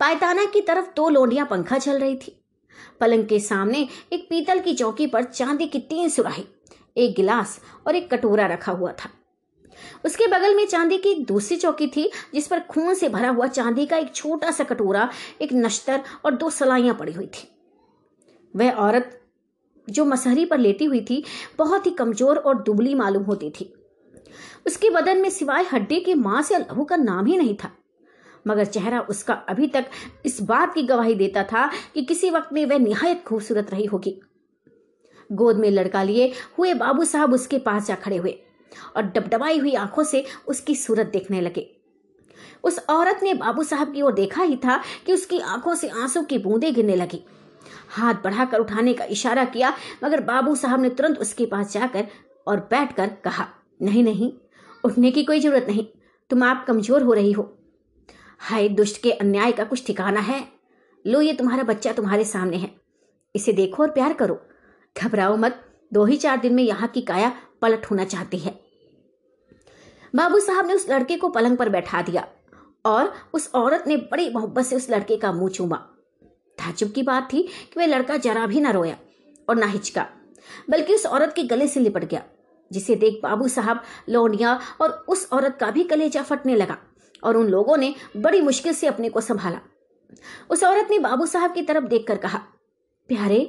पायताना 0.00 0.44
की 0.44 0.60
तरफ़ 0.60 0.86
दो 0.96 1.08
लोंडियाँ 1.08 1.46
पंखा 1.46 1.78
चल 1.78 1.98
रही 1.98 2.16
थी। 2.16 2.39
पलंग 3.00 3.26
के 3.26 3.40
सामने 3.40 3.86
एक 4.12 4.26
पीतल 4.30 4.60
की 4.60 4.74
चौकी 4.74 5.06
पर 5.06 5.24
चांदी 5.24 5.66
की 5.66 5.78
तीन 5.80 6.08
सुराही, 6.08 6.44
एक 6.96 7.14
गिलास 7.14 7.60
और 7.86 7.96
एक 7.96 8.10
कटोरा 8.14 8.46
रखा 8.46 8.72
हुआ 8.72 8.92
था। 8.92 9.10
उसके 10.04 10.26
बगल 10.26 10.54
में 10.56 10.66
चांदी 10.66 10.96
की 10.98 11.14
दूसरी 11.24 11.56
चौकी 11.56 11.86
थी, 11.86 12.10
जिस 12.34 12.46
पर 12.46 12.60
खून 12.60 12.94
से 12.94 13.08
भरा 13.08 13.28
हुआ 13.28 13.46
चांदी 13.46 13.86
का 13.86 13.96
एक 13.96 14.14
छोटा 14.14 14.50
सा 14.50 14.64
कटोरा, 14.64 15.08
एक 15.40 15.52
नश्तर 15.52 16.02
और 16.24 16.34
दो 16.34 16.50
सलाइयाँ 16.50 16.94
पड़ी 16.94 17.12
हुई 17.12 17.26
थी। 17.26 17.48
वह 18.54 18.70
औरत 18.70 19.16
जो 19.88 20.04
मसहरी 20.04 20.44
पर 20.44 20.58
लेटी 20.58 20.84
हुई 20.84 21.00
थी, 21.00 21.24
बहुत 21.58 21.86
ही 21.86 21.90
कमज़ोर 21.90 22.36
और 22.36 22.62
दुबली 22.62 22.94
मालूम 22.94 23.22
होती 23.22 23.50
थी। 23.50 23.72
उसके 24.66 24.90
बदन 24.90 25.18
में 25.18 25.30
सिवाय 25.30 25.66
हड्डी 25.72 26.00
के 26.00 26.14
मांस 26.14 26.52
या 26.52 26.58
लहू 26.58 26.84
का 26.84 26.96
नाम 26.96 27.26
ही 27.26 27.36
नहीं 27.36 27.54
था। 27.54 27.70
मगर 28.46 28.64
चेहरा 28.64 29.00
उसका 29.00 29.34
अभी 29.48 29.66
तक 29.66 29.86
इस 30.26 30.40
बात 30.42 30.74
की 30.74 30.82
गवाही 30.82 31.14
देता 31.14 31.42
था 31.42 31.66
कि 31.94 32.02
किसी 32.02 32.30
वक्त 32.30 32.52
में 32.52 32.64
वह 32.66 32.78
निहायत 32.78 33.22
खूबसूरत 33.24 33.70
रही 33.70 33.84
होगी। 33.86 34.20
गोद 35.30 35.56
में 35.56 35.70
लड़का 35.70 36.02
लिए 36.02 36.32
हुए 36.58 36.74
बाबू 36.74 37.04
साहब 37.04 37.34
उसके 37.34 37.58
पास 37.58 37.86
जा 37.86 37.94
खड़े 37.94 38.16
हुए 38.16 38.38
और 38.96 39.02
डबडबाई 39.04 39.58
हुई 39.58 39.74
आँखों 39.74 40.04
से 40.04 40.24
उसकी 40.48 40.74
सूरत 40.76 41.06
देखने 41.06 41.40
लगे। 41.40 41.66
उस 42.64 42.78
औरत 42.90 43.20
ने 43.22 43.34
बाबू 43.34 43.62
साहब 43.62 43.92
की 43.92 44.02
ओर 44.02 44.12
देखा 44.12 44.42
ही 44.42 44.56
था 44.56 44.80
कि 45.06 45.12
उसकी 45.12 45.38
आँखों 45.38 45.74
से 45.74 45.88
आँसू 45.88 46.22
की 46.22 46.38
बूंदें 46.38 46.72
गिरने 46.74 46.96
लगी। 46.96 47.22
हाथ 47.90 48.14
बढ़ाकर 48.24 48.58
उठाने 48.58 48.92
का 48.94 49.04
इशारा 49.04 49.44
किया, 49.44 49.72
मगर 50.04 50.20
बाबू 50.20 50.54
साहब 50.54 50.80
ने 50.80 50.88
तुरंत 50.90 51.18
उसके 51.18 51.46
पास 51.46 51.72
जाकर 51.72 52.06
और 52.46 52.60
बैठकर 52.70 53.10
कहा, 53.24 53.46
नहीं 53.82 54.02
नहीं, 54.04 54.32
उठने 54.84 55.10
की 55.10 55.24
कोई 55.24 55.40
ज़रूरत 55.40 55.66
नहीं। 55.68 55.86
तुम 56.30 56.42
आप 56.42 56.64
कमज़ोर 56.68 57.02
हो 57.02 57.12
रही 57.12 57.32
हो। 57.32 57.42
हाय, 58.42 58.68
दुष्ट 58.68 59.02
के 59.02 59.12
अन्याय 59.12 59.52
का 59.52 59.64
कुछ 59.64 59.86
ठिकाना 59.86 60.20
है। 60.20 60.48
लो, 61.06 61.20
ये 61.20 61.32
तुम्हारा 61.32 61.62
बच्चा 61.62 61.92
तुम्हारे 61.92 62.24
सामने 62.24 62.56
है। 62.56 62.70
इसे 63.34 63.52
देखो 63.52 63.82
और 63.82 63.90
प्यार 63.90 64.12
करो। 64.12 64.40
घबराओ 65.02 65.36
मत। 65.36 65.60
दो 65.92 66.04
ही 66.04 66.16
चार 66.16 66.36
दिन 66.36 66.54
में 66.54 66.62
यहाँ 66.62 66.88
की 66.88 67.00
काया 67.00 67.32
पलट 67.62 67.86
होना 67.86 68.04
चाहती 68.04 68.38
है। 68.38 68.60
बाबू 70.14 70.40
साहब 70.40 70.66
ने 70.66 70.74
उस 70.74 70.90
लड़के 70.90 71.16
को 71.16 71.28
पलंग 71.28 71.56
पर 71.56 71.68
बैठा 71.68 72.02
दिया 72.02 72.26
और 72.84 73.12
उस 73.34 73.50
औरत 73.54 73.84
ने 73.86 73.96
बड़ी 73.96 74.30
मोहब्बत 74.30 74.64
से 74.64 74.76
उस 74.76 74.90
लड़के 74.90 75.16
का 75.16 75.32
मुँह 75.32 75.50
चूमा। 75.50 75.76
ताजुब 76.58 76.92
की 76.92 77.02
बात 77.02 77.32
थी 77.32 77.42
कि 77.42 77.80
वह 77.80 77.86
लड़का 77.86 78.16
जरा 78.16 78.46
भी 78.46 78.60
ना 78.60 78.70
रोया 78.70 78.96
और 79.48 79.56
ना 79.56 79.66
हिचका, 79.66 80.06
बल्कि 80.70 80.94
उस 80.94 81.06
औरत 81.06 81.32
के 81.36 81.42
गले 81.42 81.68
से 81.68 81.80
लिपट 81.80 82.04
गया, 82.04 82.22
जिसे 82.70 82.94
देख 82.94 83.20
बाबू 83.22 83.48
साहब 83.48 83.82
लौंडिया 84.08 84.60
और 84.80 85.04
उस 85.08 85.28
औरत 85.32 85.56
का 85.60 85.70
भी 85.70 85.84
कलेजा 85.84 86.22
फटने 86.22 86.56
लगा। 86.56 86.78
और 87.24 87.36
उन 87.36 87.48
लोगों 87.48 87.76
ने 87.76 87.94
बड़ी 88.16 88.40
मुश्किल 88.40 88.72
से 88.72 88.86
अपने 88.86 89.08
को 89.08 89.20
संभाला। 89.20 89.60
उस 90.50 90.64
औरत 90.64 90.88
ने 90.90 90.98
बाबू 90.98 91.26
साहब 91.26 91.54
की 91.54 91.62
तरफ़ 91.62 91.84
देखकर 91.84 92.16
कहा, 92.16 92.38
प्यारे, 93.08 93.44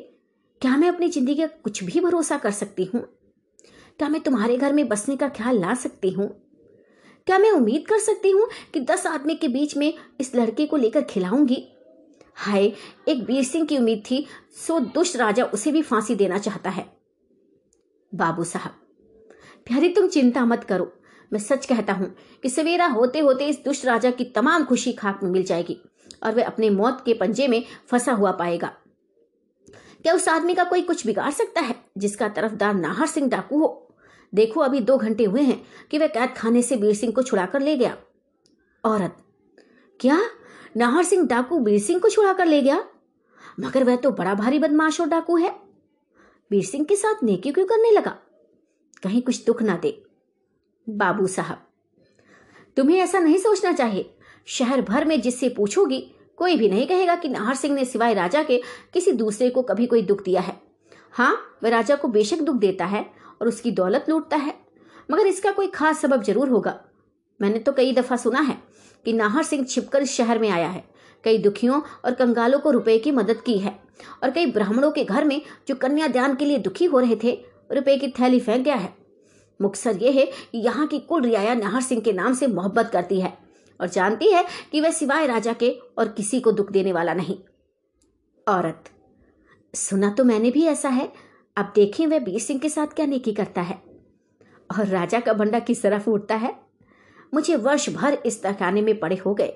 क्या 0.62 0.78
मैं 0.78 0.88
अपनी 0.88 1.08
ज़िंदगी 1.10 1.36
का 1.36 1.46
कुछ 1.46 1.84
भी 1.84 2.00
भरोसा 2.00 2.38
कर 2.38 2.52
सकती 2.52 2.84
हूँ? 2.84 3.02
क्या 3.98 4.10
मैं 4.10 4.22
तुम्हारे 4.22 4.58
घर 4.58 4.74
में 4.74 4.88
बसने 4.88 5.16
का 5.18 5.30
ख्याल 5.30 5.60
ला 5.60 5.74
सकती 5.74 6.10
हूँ? 6.10 6.28
क्या 7.28 7.38
मैं 7.38 7.52
उम्मीद 7.52 7.86
कर 7.88 8.00
सकती 8.00 8.30
हूँ 8.30 8.48
कि 8.74 8.80
दस 8.80 9.08
आदमी 9.08 9.36
के 9.36 9.48
बीच 9.48 9.78
में 9.78 9.94
इस 10.20 10.36
लड़के 10.36 10.66
को 10.66 10.78
लेकर 10.78 11.02
खिलाऊँगी? 11.02 11.68
हाय, 12.36 12.66
एक 13.08 13.24
वीर 13.24 13.44
सिंह 13.44 13.66
की 13.66 13.78
उम्मीद 13.78 14.04
थी, 14.12 14.26
सो 14.68 14.80
दुष्ट 14.80 15.16
राजा 15.16 15.46
उसे 15.46 15.72
भी 15.72 15.82
फांसी 15.82 16.16
देना 16.16 16.38
चाहता 16.38 16.70
है। 16.70 16.86
बाबू 18.16 18.44
साहब, 18.44 18.72
प्यारी, 19.66 19.90
तुम 19.90 20.08
चिंता 20.08 20.46
मत 20.46 20.64
करो। 20.64 20.92
मैं 21.32 21.40
सच 21.40 21.66
कहता 21.66 21.94
हूँ 21.94 22.16
कि 22.44 22.50
सवेरा 22.50 22.86
होते 22.86 23.20
होते 23.20 23.48
इस 23.48 23.64
दुष्ट 23.66 23.86
राजा 23.86 24.12
की 24.12 24.24
तमाम 24.26 24.66
खुशी 24.66 24.94
खाक 24.94 25.20
में 25.24 25.30
मिल 25.32 25.44
जाएगी 25.44 25.78
और 26.24 26.36
वह 26.36 26.46
अपने 26.46 26.70
मौत 26.70 27.02
के 27.06 27.14
पंजे 27.14 27.48
में 27.48 27.64
फंसा 27.88 28.12
हुआ 28.12 28.32
पाएगा। 28.32 28.68
क्या 30.02 30.14
उस 30.14 30.28
आदमी 30.28 30.54
का 30.54 30.64
कोई 30.64 30.82
कुछ 30.82 31.06
बिगाड़ 31.06 31.32
सकता 31.32 31.62
है 31.62 31.76
जिसका 31.98 32.28
तरफदार 32.30 32.74
नाहर 32.74 33.08
सिंह 33.08 33.30
डाकू 33.30 33.60
हो? 33.60 33.88
देखो, 34.34 34.60
अभी 34.62 34.80
दो 34.80 34.98
घंटे 34.98 35.24
हुए 35.24 35.42
हैं 35.42 35.62
कि 35.92 35.98
वह 35.98 36.08
कैद 36.08 36.34
खाने 36.38 36.62
से 36.62 36.76
वीर 36.76 36.96
सिंह 36.96 37.14
को 37.14 37.24
छुड़ाकर 37.24 37.62
ले 37.62 37.76
गया। 37.78 37.98
औरत, 38.84 39.18
क्या 40.00 40.22
नाहर 40.78 41.04
सिंह 41.04 41.28
डाकू 41.28 41.60
वीर 41.60 41.80
सिंह 41.80 42.00
को 42.00 42.10
छुड़ा 42.10 42.34
कर 42.34 42.46
ले 42.46 42.62
गया? 42.62 42.84
मगर 43.60 43.84
वह 43.84 43.96
तो 43.96 44.12
बड़ा 44.12 44.34
भारी 44.34 44.60
बदमाश 44.60 45.02
और 45.02 45.08
डाकू 45.08 45.38
है। 45.38 45.50
वीर 46.52 46.66
सिंह 46.66 46.86
के 46.86 46.96
साथ 46.96 47.24
नेकी 47.24 47.52
क्यों 47.52 47.66
करने 47.66 47.92
लगा? 47.92 48.18
कहीं 49.04 49.22
कुछ 49.22 49.46
दुख 49.46 49.62
ना 49.62 49.78
दे। 49.78 50.04
बाबू 50.92 51.28
साहब। 51.28 51.68
तुम्हें 52.78 53.00
ऐसा 53.00 53.20
नहीं 53.20 53.38
सोचना 53.38 53.72
चाहिए। 53.72 54.14
शहर 54.48 54.82
भर 54.82 55.06
में 55.06 55.20
जिससे 55.22 55.50
पूछोगी, 55.50 56.00
कोई 56.38 56.56
भी 56.56 56.70
नहीं 56.70 56.88
कहेगा 56.88 57.16
कि 57.16 57.28
नाहर 57.28 57.56
सिंह 57.56 57.76
ने 57.76 57.86
सिवाय 57.86 58.14
राजा 58.14 58.44
के 58.44 58.62
किसी 58.94 59.12
दूसरे 59.12 59.50
को 59.50 59.62
कभी 59.62 59.86
कोई 59.86 60.02
दुख 60.02 60.24
दिया 60.24 60.42
है। 60.42 60.60
हाँ 61.14 61.60
वह 61.64 61.70
राजा 61.70 61.96
को 61.96 62.08
बेशक 62.08 62.42
दुख 62.42 62.56
देता 62.56 62.86
है 62.86 63.06
और 63.42 63.48
उसकी 63.48 63.72
दौलत 63.72 64.06
लूटता 64.10 64.38
है, 64.38 64.54
मगर 65.12 65.28
इसका 65.28 65.52
कोई 65.52 65.68
खास 65.68 66.02
सबब 66.02 66.24
ज़रूर 66.24 66.50
होगा। 66.50 66.80
मैंने 67.40 67.60
तो 67.60 67.72
कई 67.72 67.94
दफ़ा 67.94 68.16
सुना 68.16 68.40
है 68.40 68.58
कि 69.06 69.14
नाहर 69.14 69.44
सिंह 69.44 69.64
छिपकर 69.66 70.02
इस 70.02 70.16
शहर 70.16 70.40
में 70.40 70.50
आया 70.50 70.68
है। 70.68 70.84
कई 71.24 71.38
दुखियों 71.38 71.82
और 72.06 72.14
कंगालों 72.14 72.60
को 72.60 72.72
रुपए 72.72 72.98
की 73.00 73.12
मदद 73.12 73.42
की 73.42 73.58
है 73.58 73.80
और 74.24 74.32
कई 74.32 74.46
ब्राह्मणों 74.46 74.92
के 74.92 75.04
घर 75.04 75.26
में 75.26 75.42
जो 75.68 75.76
कन्या 75.76 76.08
कन्यादान 76.08 76.36
के 76.36 76.46
लिए 76.46 76.58
दुखी 76.58 76.86
हो 76.86 77.00
रहे 77.00 77.16
थे 77.16 77.34
रुपए 77.72 77.98
की 77.98 78.08
थैली 78.12 78.40
फेंक 78.40 78.64
गया 78.66 78.76
है। 78.76 79.01
मुक्सर 79.62 79.98
यह 79.98 80.12
है 80.12 80.26
कि 80.26 80.58
यहाँ 80.58 80.88
की 80.88 81.00
कुल 81.02 81.22
रियाया 81.22 81.54
नाहर 81.56 81.82
सिंह 81.82 82.02
के 82.02 82.14
नाम 82.14 82.34
से 82.34 82.48
मोहब्बत 82.48 82.90
करती 82.94 83.20
है 83.22 83.34
और 83.80 83.88
जानती 83.90 84.32
है 84.32 84.46
कि 84.72 84.82
वह 84.82 84.92
सिवाय 84.92 85.28
राजा 85.28 85.54
के 85.54 85.70
और 85.98 86.08
किसी 86.08 86.40
को 86.40 86.52
दुख 86.52 86.72
देने 86.72 86.92
वाला 86.94 87.14
नहीं। 87.14 87.38
औरत, 88.48 88.90
सुना 89.74 90.10
तो 90.10 90.24
मैंने 90.24 90.52
भी 90.52 90.66
ऐसा 90.68 90.90
है। 90.90 91.12
अब 91.58 91.72
देखें 91.76 92.06
वह 92.08 92.20
बीर 92.20 92.40
सिंह 92.40 92.60
के 92.60 92.70
साथ 92.70 92.94
क्या 92.96 93.06
नेकी 93.06 93.32
करता 93.34 93.62
है। 93.62 93.82
और 94.70 94.86
राजा 94.88 95.20
का 95.20 95.34
बंडा 95.34 95.60
किस 95.62 95.82
तरह 95.82 96.00
फूटता 96.00 96.36
है? 96.36 96.56
मुझे 97.34 97.56
वर्ष 97.58 97.90
भर 97.90 98.18
इस 98.26 98.42
तहखाने 98.44 98.82
में 98.82 99.00
पड़े 99.00 99.16
हो 99.16 99.34
गए, 99.34 99.54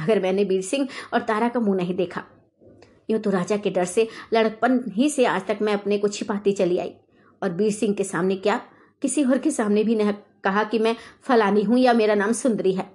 मगर 0.00 0.20
मैंने 0.22 0.44
बीर 0.44 0.62
सिंह 0.62 0.88
और 1.14 1.20
तारा 1.20 1.48
का 1.48 1.60
मुँह 1.60 1.76
नहीं 1.76 1.94
देखा। 1.94 2.24
यूँ 3.10 3.20
तो 3.20 3.30
राजा 3.30 3.56
के 3.56 3.70
डर 3.70 3.84
से 3.84 4.06
लड़कपन 4.34 4.80
ही 4.88 5.08
से 5.10 5.24
आज 5.26 5.46
तक 5.46 5.58
मैं 5.62 5.72
अपने 5.72 5.98
को 5.98 6.08
छिपाती 6.08 6.52
चली 6.52 6.78
आई। 6.78 6.94
और 7.42 7.50
बीर 7.50 7.72
सिंह 7.72 7.94
के 7.94 8.04
सामने 8.04 8.36
क्या 8.36 8.60
किसी 9.02 9.24
और 9.24 9.38
के 9.38 9.50
सामने 9.50 9.84
भी 9.84 9.94
न 9.94 10.12
कहा 10.44 10.64
कि 10.64 10.78
मैं 10.78 10.94
फलानी 11.22 11.62
हूँ 11.62 11.78
या 11.78 11.92
मेरा 11.92 12.14
नाम 12.14 12.32
सुंदरी 12.32 12.72
है। 12.72 12.90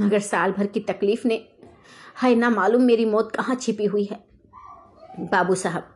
मगर 0.00 0.20
साल 0.20 0.52
भर 0.52 0.66
की 0.66 0.80
तकलीफ़ 0.80 1.26
ने 1.28 1.44
हाय, 2.16 2.34
ना 2.34 2.50
मालूम 2.50 2.82
मेरी 2.82 3.04
मौत 3.04 3.30
कहाँ 3.36 3.54
छिपी 3.56 3.84
हुई 3.84 4.04
है। 4.04 4.24
बाबू 5.20 5.54
साहब। 5.54 5.94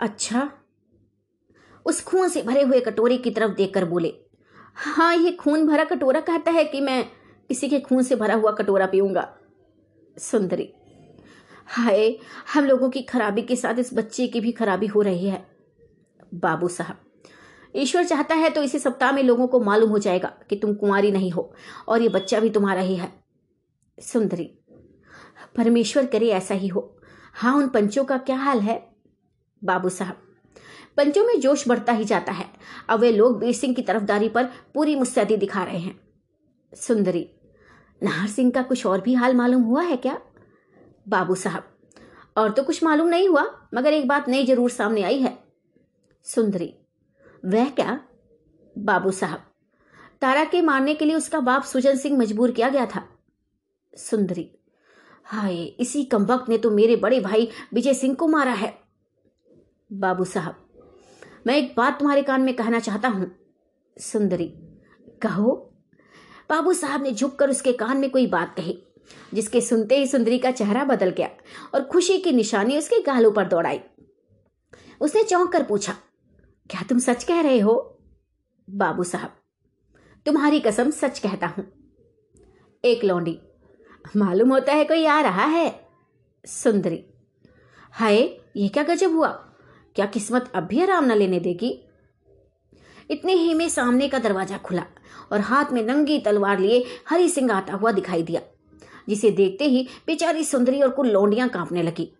अच्छा। 0.00 0.50
उस 1.86 2.02
खून 2.04 2.28
से 2.28 2.42
भरे 2.42 2.62
हुए 2.62 2.80
कटोरे 2.80 3.16
की 3.16 3.30
तरफ़ 3.30 3.52
देखकर 3.52 3.84
बोले 3.84 4.12
हाँ 4.76 5.14
ये 5.16 5.32
खून 5.32 5.66
भरा 5.66 5.84
कटोरा 5.84 6.20
कहता 6.20 6.50
है 6.50 6.64
कि 6.64 6.80
मैं 6.80 7.04
किसी 7.50 7.68
के 7.68 7.80
खून 7.80 8.02
से 8.02 8.16
भरा 8.16 8.34
हुआ 8.34 8.52
कटोरा 8.52 8.86
पीऊँगा, 8.86 9.28
सुंदरी। 10.16 10.72
हाय, 11.66 12.16
हम 12.54 12.64
लोगों 12.64 12.90
की 12.90 13.02
खराबी 13.02 13.42
के 13.42 13.56
साथ 13.56 13.78
इस 13.78 13.92
बच्चे 13.94 14.26
की 14.26 14.40
भी 14.40 14.52
खराबी 14.52 14.86
हो 14.86 15.02
रही 15.02 15.28
है, 15.28 15.44
बाबू 16.34 16.68
साहब। 16.68 17.09
ईश्वर 17.74 18.04
चाहता 18.04 18.34
है 18.34 18.50
तो 18.50 18.62
इसी 18.62 18.78
सप्ताह 18.78 19.12
में 19.12 19.22
लोगों 19.22 19.46
को 19.46 19.60
मालूम 19.60 19.90
हो 19.90 19.98
जाएगा 19.98 20.32
कि 20.50 20.56
तुम 20.56 20.74
कुंवारी 20.74 21.10
नहीं 21.12 21.30
हो 21.30 21.52
और 21.88 22.02
ये 22.02 22.08
बच्चा 22.08 22.40
भी 22.40 22.50
तुम्हारा 22.50 22.80
ही 22.80 22.96
है। 22.96 23.12
सुंदरी, 23.98 24.44
परमेश्वर 25.56 26.06
करे 26.06 26.28
ऐसा 26.30 26.54
ही 26.54 26.68
हो। 26.68 27.00
हाँ 27.34 27.54
उन 27.56 27.68
पंचों 27.68 28.04
का 28.04 28.16
क्या 28.18 28.36
हाल 28.36 28.60
है? 28.60 28.76
बाबू 29.62 29.88
साहब, 29.88 30.16
पंचों 30.96 31.24
में 31.24 31.38
जोश 31.40 31.66
बढ़ता 31.68 31.92
ही 31.92 32.04
जाता 32.04 32.32
है। 32.32 32.46
अब 32.88 33.00
वे 33.00 33.10
लोग 33.12 33.38
वीर 33.38 33.54
सिंह 33.54 33.74
की 33.74 33.82
तरफदारी 33.82 34.28
पर 34.28 34.44
पूरी 34.74 34.96
मुस्तैदी 34.96 35.36
दिखा 35.36 35.62
रहे 35.64 35.78
हैं। 35.78 35.98
सुंदरी, 36.72 37.28
नाहर 38.02 38.28
सिंह 38.28 38.50
का 38.50 38.62
कुछ 38.62 38.86
और 38.86 39.00
भी 39.00 39.14
हाल 39.14 39.34
मालूम 39.34 39.62
हुआ 39.62 39.82
है 39.82 39.96
क्या? 39.98 40.18
बाबू 41.06 41.34
साहब, 41.34 41.64
और 42.36 42.50
तो 42.50 42.62
कुछ 42.62 42.82
मालूम 42.84 43.08
नहीं 43.08 43.28
हुआ, 43.28 43.44
मगर 43.74 43.92
एक 43.92 44.08
बात 44.08 44.28
नई 44.28 44.46
ज़रूर 44.46 44.70
सामने 44.70 45.02
आई 45.02 45.18
है। 45.18 45.36
सुंदरी 46.26 46.74
वह 47.42 47.68
क्या? 47.68 48.00
बाबू 48.76 49.10
साहब, 49.10 49.44
तारा 50.20 50.44
के 50.44 50.60
मारने 50.62 50.94
के 50.94 51.04
लिए 51.04 51.16
उसका 51.16 51.40
बाप 51.40 51.62
सुजन 51.62 51.96
सिंह 51.96 52.18
मजबूर 52.18 52.50
किया 52.50 52.68
गया 52.68 52.86
था। 52.86 53.02
सुंदरी, 53.94 54.50
हाय, 55.26 55.62
इसी 55.80 56.04
कमबख्त 56.04 56.48
ने 56.48 56.58
तो 56.58 56.70
मेरे 56.70 56.96
बड़े 56.96 57.20
भाई 57.20 57.48
विजय 57.74 57.94
सिंह 57.94 58.14
को 58.14 58.28
मारा 58.28 58.52
है। 58.52 58.72
बाबू 59.90 60.24
साहब, 60.24 60.56
मैं 61.46 61.56
एक 61.56 61.74
बात 61.76 61.98
तुम्हारे 61.98 62.22
कान 62.22 62.40
में 62.40 62.54
कहना 62.54 62.80
चाहता 62.80 63.08
हूँ। 63.08 63.30
सुंदरी, 63.96 64.46
कहो। 65.22 65.54
बाबू 66.50 66.72
साहब 66.72 67.02
ने 67.02 67.12
झुककर 67.12 67.50
उसके 67.50 67.72
कान 67.72 67.96
में 67.96 68.10
कोई 68.10 68.26
बात 68.26 68.54
कही, 68.56 68.78
जिसके 69.34 69.60
सुनते 69.60 69.98
ही 69.98 70.06
सुंदरी 70.06 70.38
का 70.38 70.50
चेहरा 70.50 70.84
बदल 70.84 71.10
गया 71.10 71.28
और 71.74 71.84
खुशी 71.84 72.18
की 72.18 72.32
निशानी 72.32 72.78
उसके 72.78 73.00
गालों 73.02 73.32
पर 73.32 73.48
दौड़ाई। 73.48 73.80
उसने 75.00 75.22
चौंक 75.24 75.52
कर 75.52 75.62
पूछा 75.62 75.94
क्या 76.70 76.82
तुम 76.88 76.98
सच 76.98 77.24
कह 77.24 77.40
रहे 77.40 77.58
हो? 77.60 77.74
बाबू 78.68 79.04
साहब, 79.04 79.30
तुम्हारी 80.26 80.60
कसम 80.60 80.90
सच 80.92 81.18
कहता 81.18 81.46
हूँ। 81.48 81.64
एक 82.84 83.04
लौंडी, 83.04 83.38
मालूम 84.16 84.52
होता 84.52 84.72
है 84.72 84.84
कोई 84.84 85.04
आ 85.06 85.20
रहा 85.20 85.44
है? 85.46 85.68
सुंदरी, 86.44 87.04
हाय, 87.92 88.16
ये 88.56 88.68
क्या 88.68 88.82
गजब 88.84 89.14
हुआ? 89.14 89.28
क्या 89.96 90.06
किस्मत 90.06 90.50
अब 90.54 90.66
भी 90.66 90.80
आराम 90.82 91.04
न 91.04 91.16
लेने 91.16 91.40
देगी? 91.40 91.72
इतने 93.10 93.32
ही 93.34 93.54
में 93.54 93.68
सामने 93.68 94.08
का 94.08 94.18
दरवाज़ा 94.18 94.58
खुला 94.58 94.84
और 95.32 95.40
हाथ 95.40 95.72
में 95.72 95.82
नंगी 95.82 96.18
तलवार 96.20 96.58
लिए 96.58 96.84
हरि 97.08 97.28
सिंह 97.28 97.52
आता 97.52 97.74
हुआ 97.74 97.92
दिखाई 97.92 98.22
दिया, 98.22 98.40
जिसे 99.08 99.30
देखते 99.32 99.64
ही 99.66 99.86
बेचारी 100.06 100.44
सुंदरी 100.44 100.80
और 100.82 100.90
कुल 100.90 101.10
लौंडियाँ 101.10 101.48
कांपने 101.48 101.82
लगी। 101.82 102.12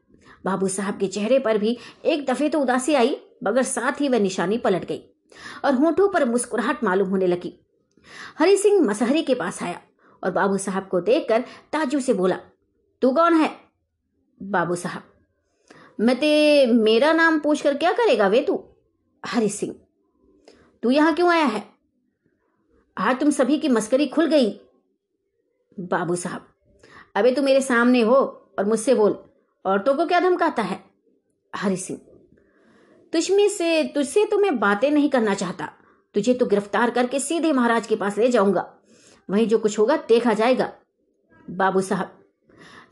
बाबू 0.44 0.68
साहब 0.68 0.98
के 0.98 1.06
चेहरे 1.08 1.38
पर 1.38 1.58
भी 1.58 1.78
एक 2.04 2.26
दफे 2.26 2.48
तो 2.48 2.60
उदासी 2.60 2.94
आई। 2.94 3.16
मगर 3.42 3.62
साथ 3.62 4.00
ही 4.00 4.08
वह 4.08 4.20
निशानी 4.20 4.58
पलट 4.58 4.84
गई 4.84 5.02
और 5.64 5.74
होठों 5.74 6.08
पर 6.08 6.24
मुस्कुराहट 6.24 6.84
मालूम 6.84 7.08
होने 7.08 7.26
लगी। 7.26 7.52
हरि 8.38 8.56
सिंह 8.56 8.80
मसहरी 8.84 9.22
के 9.22 9.34
पास 9.34 9.62
आया 9.62 9.80
और 10.22 10.30
बाबू 10.30 10.58
साहब 10.58 10.88
को 10.88 11.00
देखकर 11.00 11.44
ताजू 11.72 12.00
से 12.00 12.14
बोला, 12.14 12.36
तू 13.02 13.12
कौन 13.12 13.34
है? 13.34 13.50
बाबू 14.40 14.74
साहब, 14.74 15.02
मैं 16.00 16.16
ते, 16.20 16.66
मेरा 16.66 17.12
नाम 17.12 17.38
पूछकर 17.40 17.76
क्या 17.76 17.92
करेगा 17.92 18.28
वे 18.28 18.40
तू? 18.42 18.62
हरि 19.22 19.48
सिंह, 19.48 19.74
तू 20.82 20.90
यहाँ 20.90 21.14
क्यों 21.14 21.30
आया 21.30 21.44
है? 21.44 21.64
आज 22.96 23.18
तुम 23.20 23.30
सभी 23.30 23.58
की 23.58 23.68
मस्करी 23.68 24.06
खुल 24.06 24.26
गई। 24.26 24.50
बाबू 25.80 26.16
साहब, 26.16 26.46
अबे 27.16 27.32
तू 27.32 27.42
मेरे 27.42 27.60
सामने 27.60 28.00
हो 28.00 28.14
और 28.58 28.64
मुझसे 28.64 28.94
बोल, 28.94 29.18
औरतों 29.64 29.94
को 29.94 30.06
क्या 30.06 30.20
धमकाता 30.20 30.62
है? 30.62 30.82
हरि 31.52 31.76
सिंह 31.76 32.00
तुझमें 33.12 33.48
से, 33.48 33.84
तुझसे 33.84 34.24
तो 34.24 34.38
मैं 34.38 34.58
बातें 34.58 34.90
नहीं 34.90 35.10
करना 35.10 35.34
चाहता। 35.34 35.72
तुझे 36.14 36.34
तो 36.34 36.46
गिरफ़्तार 36.46 36.90
करके 36.90 37.20
सीधे 37.20 37.52
महाराज 37.52 37.86
के 37.86 37.96
पास 37.96 38.18
ले 38.18 38.28
जाऊँगा। 38.28 38.74
वहीं 39.30 39.46
जो 39.48 39.58
कुछ 39.58 39.78
होगा, 39.78 39.96
देखा 39.96 40.32
जाएगा। 40.32 40.72
बाबू 41.50 41.80
साहब, 41.80 42.18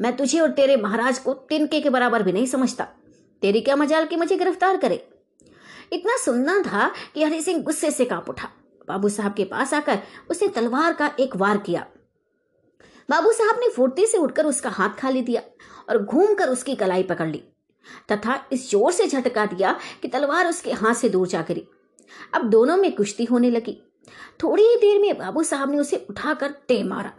मैं 0.00 0.16
तुझे 0.16 0.40
और 0.40 0.50
तेरे 0.50 0.76
महाराज 0.76 1.18
को 1.18 1.34
तिनके 1.34 1.80
के 1.80 1.90
बराबर 1.90 2.22
भी 2.22 2.32
नहीं 2.32 2.46
समझता। 2.46 2.84
तेरी 3.42 3.60
क्या 3.60 3.76
मजाल 3.76 4.04
की 4.04 4.16
मुझे 4.16 4.36
गिरफ़्तार 4.36 4.76
करे? 4.76 5.08
इतना 5.92 6.16
सुनना 6.16 6.62
था 6.62 6.90
कि 7.14 7.24
हरि 7.24 7.42
सिंह 7.42 7.62
गुस्से 7.62 7.90
से 7.90 8.04
काँप 8.04 8.28
उठा। 8.28 8.48
बाबू 8.88 9.08
साहब 9.08 9.34
के 9.34 9.44
पास 9.44 9.74
आकर 9.74 9.98
उसने 10.30 10.48
तलवार 10.48 10.92
का 10.92 11.10
एक 11.20 11.36
वार 11.36 11.58
किया। 11.58 11.86
बाबू 13.10 13.32
साहब 13.32 13.60
ने 13.60 13.68
फुर्ती 13.68 14.06
से 14.06 14.18
उठकर 14.18 14.46
उसका 14.46 14.70
हाथ 14.70 14.90
खाली 14.90 15.22
दिया 15.22 15.42
और 15.88 16.02
घूमकर 16.02 16.48
उसकी 16.48 16.74
कलाई 16.74 17.02
पकड़ 17.02 17.28
ली। 17.28 17.42
तथा 18.12 18.40
इस 18.52 18.70
ज़ोर 18.70 18.92
से 18.92 19.06
झटका 19.06 19.46
दिया 19.46 19.78
कि 20.02 20.08
तलवार 20.08 20.48
उसके 20.48 20.72
हाथ 20.72 20.94
से 20.94 21.08
दूर 21.08 21.28
जा 21.28 21.42
गिरी। 21.42 21.66
अब 22.34 22.48
दोनों 22.50 22.76
में 22.76 22.94
कुश्ती 22.96 23.24
होने 23.24 23.50
लगी। 23.50 23.76
थोड़ी 24.42 24.62
ही 24.62 24.76
देर 24.76 25.00
में 25.00 25.18
बाबू 25.18 25.42
साहब 25.42 25.70
ने 25.70 25.78
उसे 25.78 26.06
उठाकर 26.10 26.54
टे 26.68 26.82
मारा। 26.84 27.12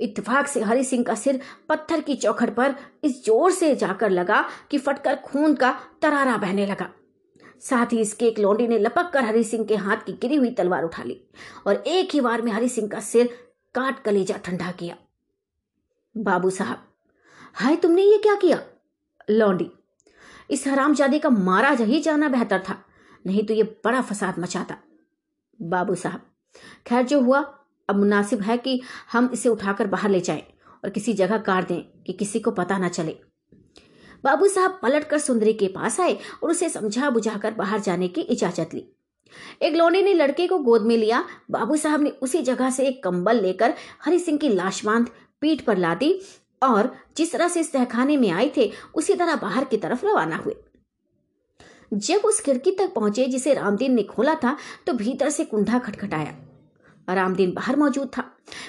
इत्तेफाक 0.00 0.46
से 0.46 0.60
हरि 0.62 0.84
सिंह 0.84 1.04
का 1.04 1.14
सिर 1.14 1.40
पत्थर 1.68 2.00
की 2.00 2.14
चौखट 2.16 2.54
पर 2.54 2.74
इस 3.04 3.24
ज़ोर 3.24 3.52
से 3.52 3.74
जाकर 3.76 4.10
लगा 4.10 4.44
कि 4.70 4.78
फटकर 4.78 5.16
खून 5.16 5.54
का 5.54 5.70
तरारा 6.02 6.36
बहने 6.36 6.66
लगा। 6.66 6.88
साथ 7.62 7.92
ही 7.92 8.00
इसके 8.00 8.26
एक 8.26 8.38
लौंडी 8.38 8.66
ने 8.68 8.78
लपक 8.78 9.10
कर 9.12 9.24
हरि 9.24 9.44
सिंह 9.44 9.64
के 9.64 9.76
हाथ 9.76 9.96
की 9.96 10.12
गिरी 10.12 10.36
हुई 10.36 10.50
तलवार 10.52 10.84
उठा 10.84 11.02
ली 11.02 11.20
और 11.66 11.74
एक 11.76 12.14
ही 12.14 12.20
बार 12.20 12.42
में 12.42 12.50
हरि 12.52 12.68
सिंह 12.68 12.88
का 12.88 13.00
सिर 13.02 13.28
काट 13.74 14.02
कलेजा 14.04 14.36
ठंडा 14.36 14.70
किया। 14.72 14.96
बाबू 16.14 16.50
साहब, 16.50 16.82
हाय 17.54 17.76
तुमने 17.76 18.02
ये 18.02 18.18
क्या 18.18 18.34
किया? 18.34 18.58
लौंडी। 19.28 19.70
इस 20.50 20.66
हरामजादे 20.66 21.18
का 21.18 21.30
मारा 21.30 21.70
ही 21.70 22.00
जाना 22.00 22.28
बेहतर 22.28 22.62
था, 22.68 22.82
नहीं 23.26 23.44
तो 23.46 23.54
ये 23.54 23.62
बड़ा 23.84 24.00
फसाद 24.00 24.38
मचाता। 24.38 24.76
बाबू 25.58 25.94
साहब, 25.94 26.20
खैर 26.86 27.02
जो 27.02 27.20
हुआ, 27.20 27.40
अब 27.88 27.96
मुनासिब 27.96 28.40
है 28.40 28.56
कि 28.58 28.80
हम 29.12 29.30
इसे 29.32 29.48
उठाकर 29.48 29.86
बाहर 29.86 30.10
ले 30.10 30.20
जाएँ 30.20 30.42
और 30.84 30.90
किसी 30.90 31.12
जगह 31.12 31.38
गाड़ 31.38 31.64
दें 31.64 31.80
कि 32.02 32.12
किसी 32.12 32.40
को 32.40 32.50
पता 32.50 32.78
ना 32.78 32.88
चले। 32.88 33.16
बाबू 34.24 34.48
साहब 34.48 34.78
पलट 34.82 35.04
कर 35.04 35.18
सुंदरी 35.18 35.52
के 35.52 35.68
पास 35.68 36.00
आए 36.00 36.18
और 36.42 36.50
उसे 36.50 36.68
समझा 36.68 37.10
बुझाकर 37.10 37.54
बाहर 37.54 37.80
जाने 37.80 38.08
की 38.08 38.20
इजाज़त 38.20 38.74
ली। 38.74 38.86
एक 39.62 39.74
लोने 39.74 40.02
ने 40.02 40.14
लड़के 40.14 40.46
को 40.46 40.58
गोद 40.58 40.82
में 40.82 40.96
लिया, 40.96 41.24
बाबू 41.50 41.76
साहब 41.76 42.02
ने 42.02 42.10
उसी 42.22 42.42
जगह 42.42 42.70
से 42.70 42.86
एक 42.86 43.02
कंबल 43.04 43.40
लेकर 43.40 43.74
हरि 44.04 44.18
सिंह 44.18 44.38
की 44.38 44.48
लाश 44.48 44.84
बाँध 44.84 45.08
पीठ 45.40 45.64
पर 45.64 45.76
ला 45.76 45.94
दी 45.94 46.20
और 46.62 46.94
जिस 47.16 47.32
तरह 47.32 47.48
से 47.48 47.62
तहखाने 47.64 48.16
में 48.16 48.30
आए 48.30 48.50
थे, 48.56 48.70
उसी 48.94 49.14
तरह 49.14 49.36
बाहर 49.36 49.64
की 49.64 49.76
तरफ़ 49.76 50.06
रवाना 50.06 50.36
हुए। 50.36 50.54
जब 51.92 52.20
उस 52.24 52.40
खिड़की 52.40 52.70
तक 52.70 52.92
पहुँचे 52.94 53.26
जिसे 53.26 53.54
रामदीन 53.54 53.94
ने 53.94 54.02
खोला 54.02 54.34
था 54.34 54.56
तो 54.86 54.92
भीतर 54.92 55.30
से 55.30 55.44
कुंडा 55.44 55.78
खटखटाया। 55.78 56.34
रामदीन 57.08 57.52
बाहर 57.52 57.76
मौजूद 57.76 58.08
था। 58.08 58.24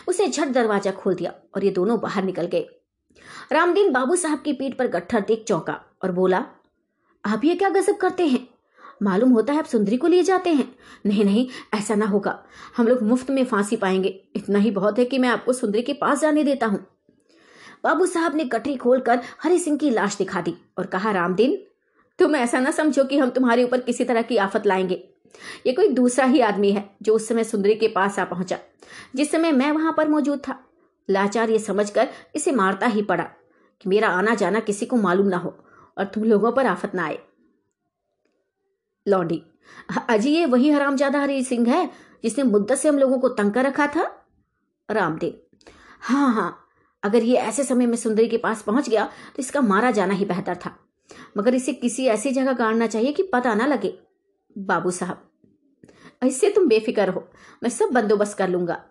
उसे 0.07 0.27
झट 0.27 0.47
दरवाज़ा 0.47 0.91
खोल 0.91 1.15
दिया 1.15 1.33
और 1.55 1.63
ये 1.63 1.71
दोनों 1.71 1.99
बाहर 1.99 2.23
निकल 2.23 2.45
गए। 2.45 2.67
रामदीन 3.51 3.91
बाबू 3.91 4.15
साहब 4.15 4.41
की 4.41 4.53
पीठ 4.53 4.77
पर 4.77 4.87
गट्ठर 4.87 5.21
देख 5.21 5.43
चौंका 5.47 5.79
और 6.03 6.11
बोला, 6.11 6.45
आप 7.23 7.45
ये 7.45 7.55
क्या 7.55 7.69
गजब 7.69 7.97
करते 7.97 8.25
हैं? 8.25 8.47
मालूम 9.03 9.31
होता 9.31 9.53
है 9.53 9.59
आप 9.59 9.65
सुंदरी 9.65 9.97
को 9.97 10.07
लिए 10.07 10.23
जाते 10.23 10.49
हैं। 10.49 10.67
नहीं 11.05 11.25
नहीं, 11.25 11.47
ऐसा 11.73 11.95
ना 11.95 12.05
होगा। 12.05 12.39
हम 12.77 12.87
लोग 12.87 13.01
मुफ़्त 13.03 13.29
में 13.29 13.43
फांसी 13.45 13.75
पाएँगे। 13.75 14.09
इतना 14.35 14.59
ही 14.59 14.71
बहुत 14.71 14.99
है 14.99 15.05
कि 15.05 15.17
मैं 15.17 15.29
आपको 15.29 15.53
सुंदरी 15.53 15.81
के 15.81 15.93
पास 15.93 16.21
जाने 16.21 16.43
देता 16.43 16.67
हूँ। 16.67 16.85
बाबू 17.85 18.05
साहब 18.05 18.35
ने 18.35 18.45
गठरी 18.45 18.75
खोलकर 18.75 19.19
हरि 19.43 19.59
सिंह 19.59 19.77
की 19.77 19.89
लाश 19.89 20.17
दिखा 20.17 20.41
दी 20.41 20.53
और 20.77 20.85
कहा, 20.85 21.11
रामदीन, 21.11 21.57
तुम 22.19 22.35
ऐसा 22.35 22.59
ना 22.59 22.71
समझो 22.71 23.03
कि 23.03 23.17
हम 23.17 23.29
तुम्हारे 23.29 23.63
ऊपर 23.63 23.79
किसी 23.79 24.03
तरह 24.03 24.21
की 24.21 24.37
आफत 24.37 24.65
लाएँगे। 24.65 24.95
ये 25.67 25.73
कोई 25.73 25.89
दूसरा 25.89 26.25
ही 26.25 26.39
आदमी 26.39 26.71
है 26.71 26.89
जो 27.01 27.15
उस 27.15 27.27
समय 27.27 27.43
सुंदरी 27.43 27.75
के 27.75 27.87
पास 27.87 28.19
आ 28.19 28.23
पहुँचा, 28.25 28.57
जिस 29.15 29.31
समय 29.31 29.51
मैं 29.51 29.71
वहाँ 29.71 29.93
पर 29.97 30.07
मौजूद 30.07 30.39
था। 30.39 30.59
लाचार 31.09 31.49
ये 31.49 31.59
समझकर 31.59 32.07
इसे 32.35 32.51
मारता 32.51 32.87
ही 32.87 33.01
पड़ा 33.01 33.23
कि 33.81 33.89
मेरा 33.89 34.09
आना 34.09 34.35
जाना 34.35 34.59
किसी 34.59 34.85
को 34.85 34.95
मालूम 34.95 35.27
ना 35.27 35.37
हो 35.37 35.55
और 35.97 36.05
तुम 36.05 36.23
लोगों 36.23 36.51
पर 36.51 36.65
आफत 36.65 36.95
ना 36.95 37.05
आए। 37.05 37.19
लौंडी, 39.07 39.41
अजी 40.09 40.35
ये 40.35 40.45
वही 40.45 40.69
हरामजादा 40.69 41.21
हरी 41.21 41.43
सिंह 41.43 41.69
है 41.69 41.89
जिसने 42.23 42.43
मुद्दत 42.43 42.75
से 42.75 42.89
हम 42.89 42.97
लोगों 42.97 43.19
को 43.19 43.29
तंग 43.29 43.53
कर 43.53 43.65
रखा 43.65 43.87
था? 43.87 44.11
रामदेव 44.89 45.41
हाँ 46.01 46.33
हाँ 46.33 46.64
अगर 47.05 47.23
ये 47.23 47.37
ऐसे 47.39 47.63
समय 47.63 47.85
में 47.85 47.97
सुंदरी 47.97 48.27
के 48.27 48.37
पास 48.39 48.61
पहुँच 48.61 48.89
गया 48.89 49.05
तो 49.05 49.39
इसका 49.39 49.61
मारा 49.63 49.91
जाना 49.91 50.13
ही 50.13 50.25
बेहतर 50.25 50.55
था। 50.55 50.75
मगर 51.37 51.55
इसे 51.55 51.73
किसी 51.75 52.05
ऐसी 52.07 52.31
जगह 52.31 52.53
गाड़ना 52.55 52.87
चाहिए 52.87 53.11
कि 53.11 53.23
पता 53.25 53.53
ना 53.55 53.65
लगे। 53.67 53.93
बाबू 54.55 54.91
साहब, 54.91 55.21
इससे 56.21 56.49
तुम 56.49 56.67
बेफिक्र 56.67 57.09
हो। 57.09 57.27
मैं 57.63 57.69
सब 57.69 57.89
बंदोबस्त 57.93 58.37
कर 58.37 58.49
लूँगा। 58.49 58.83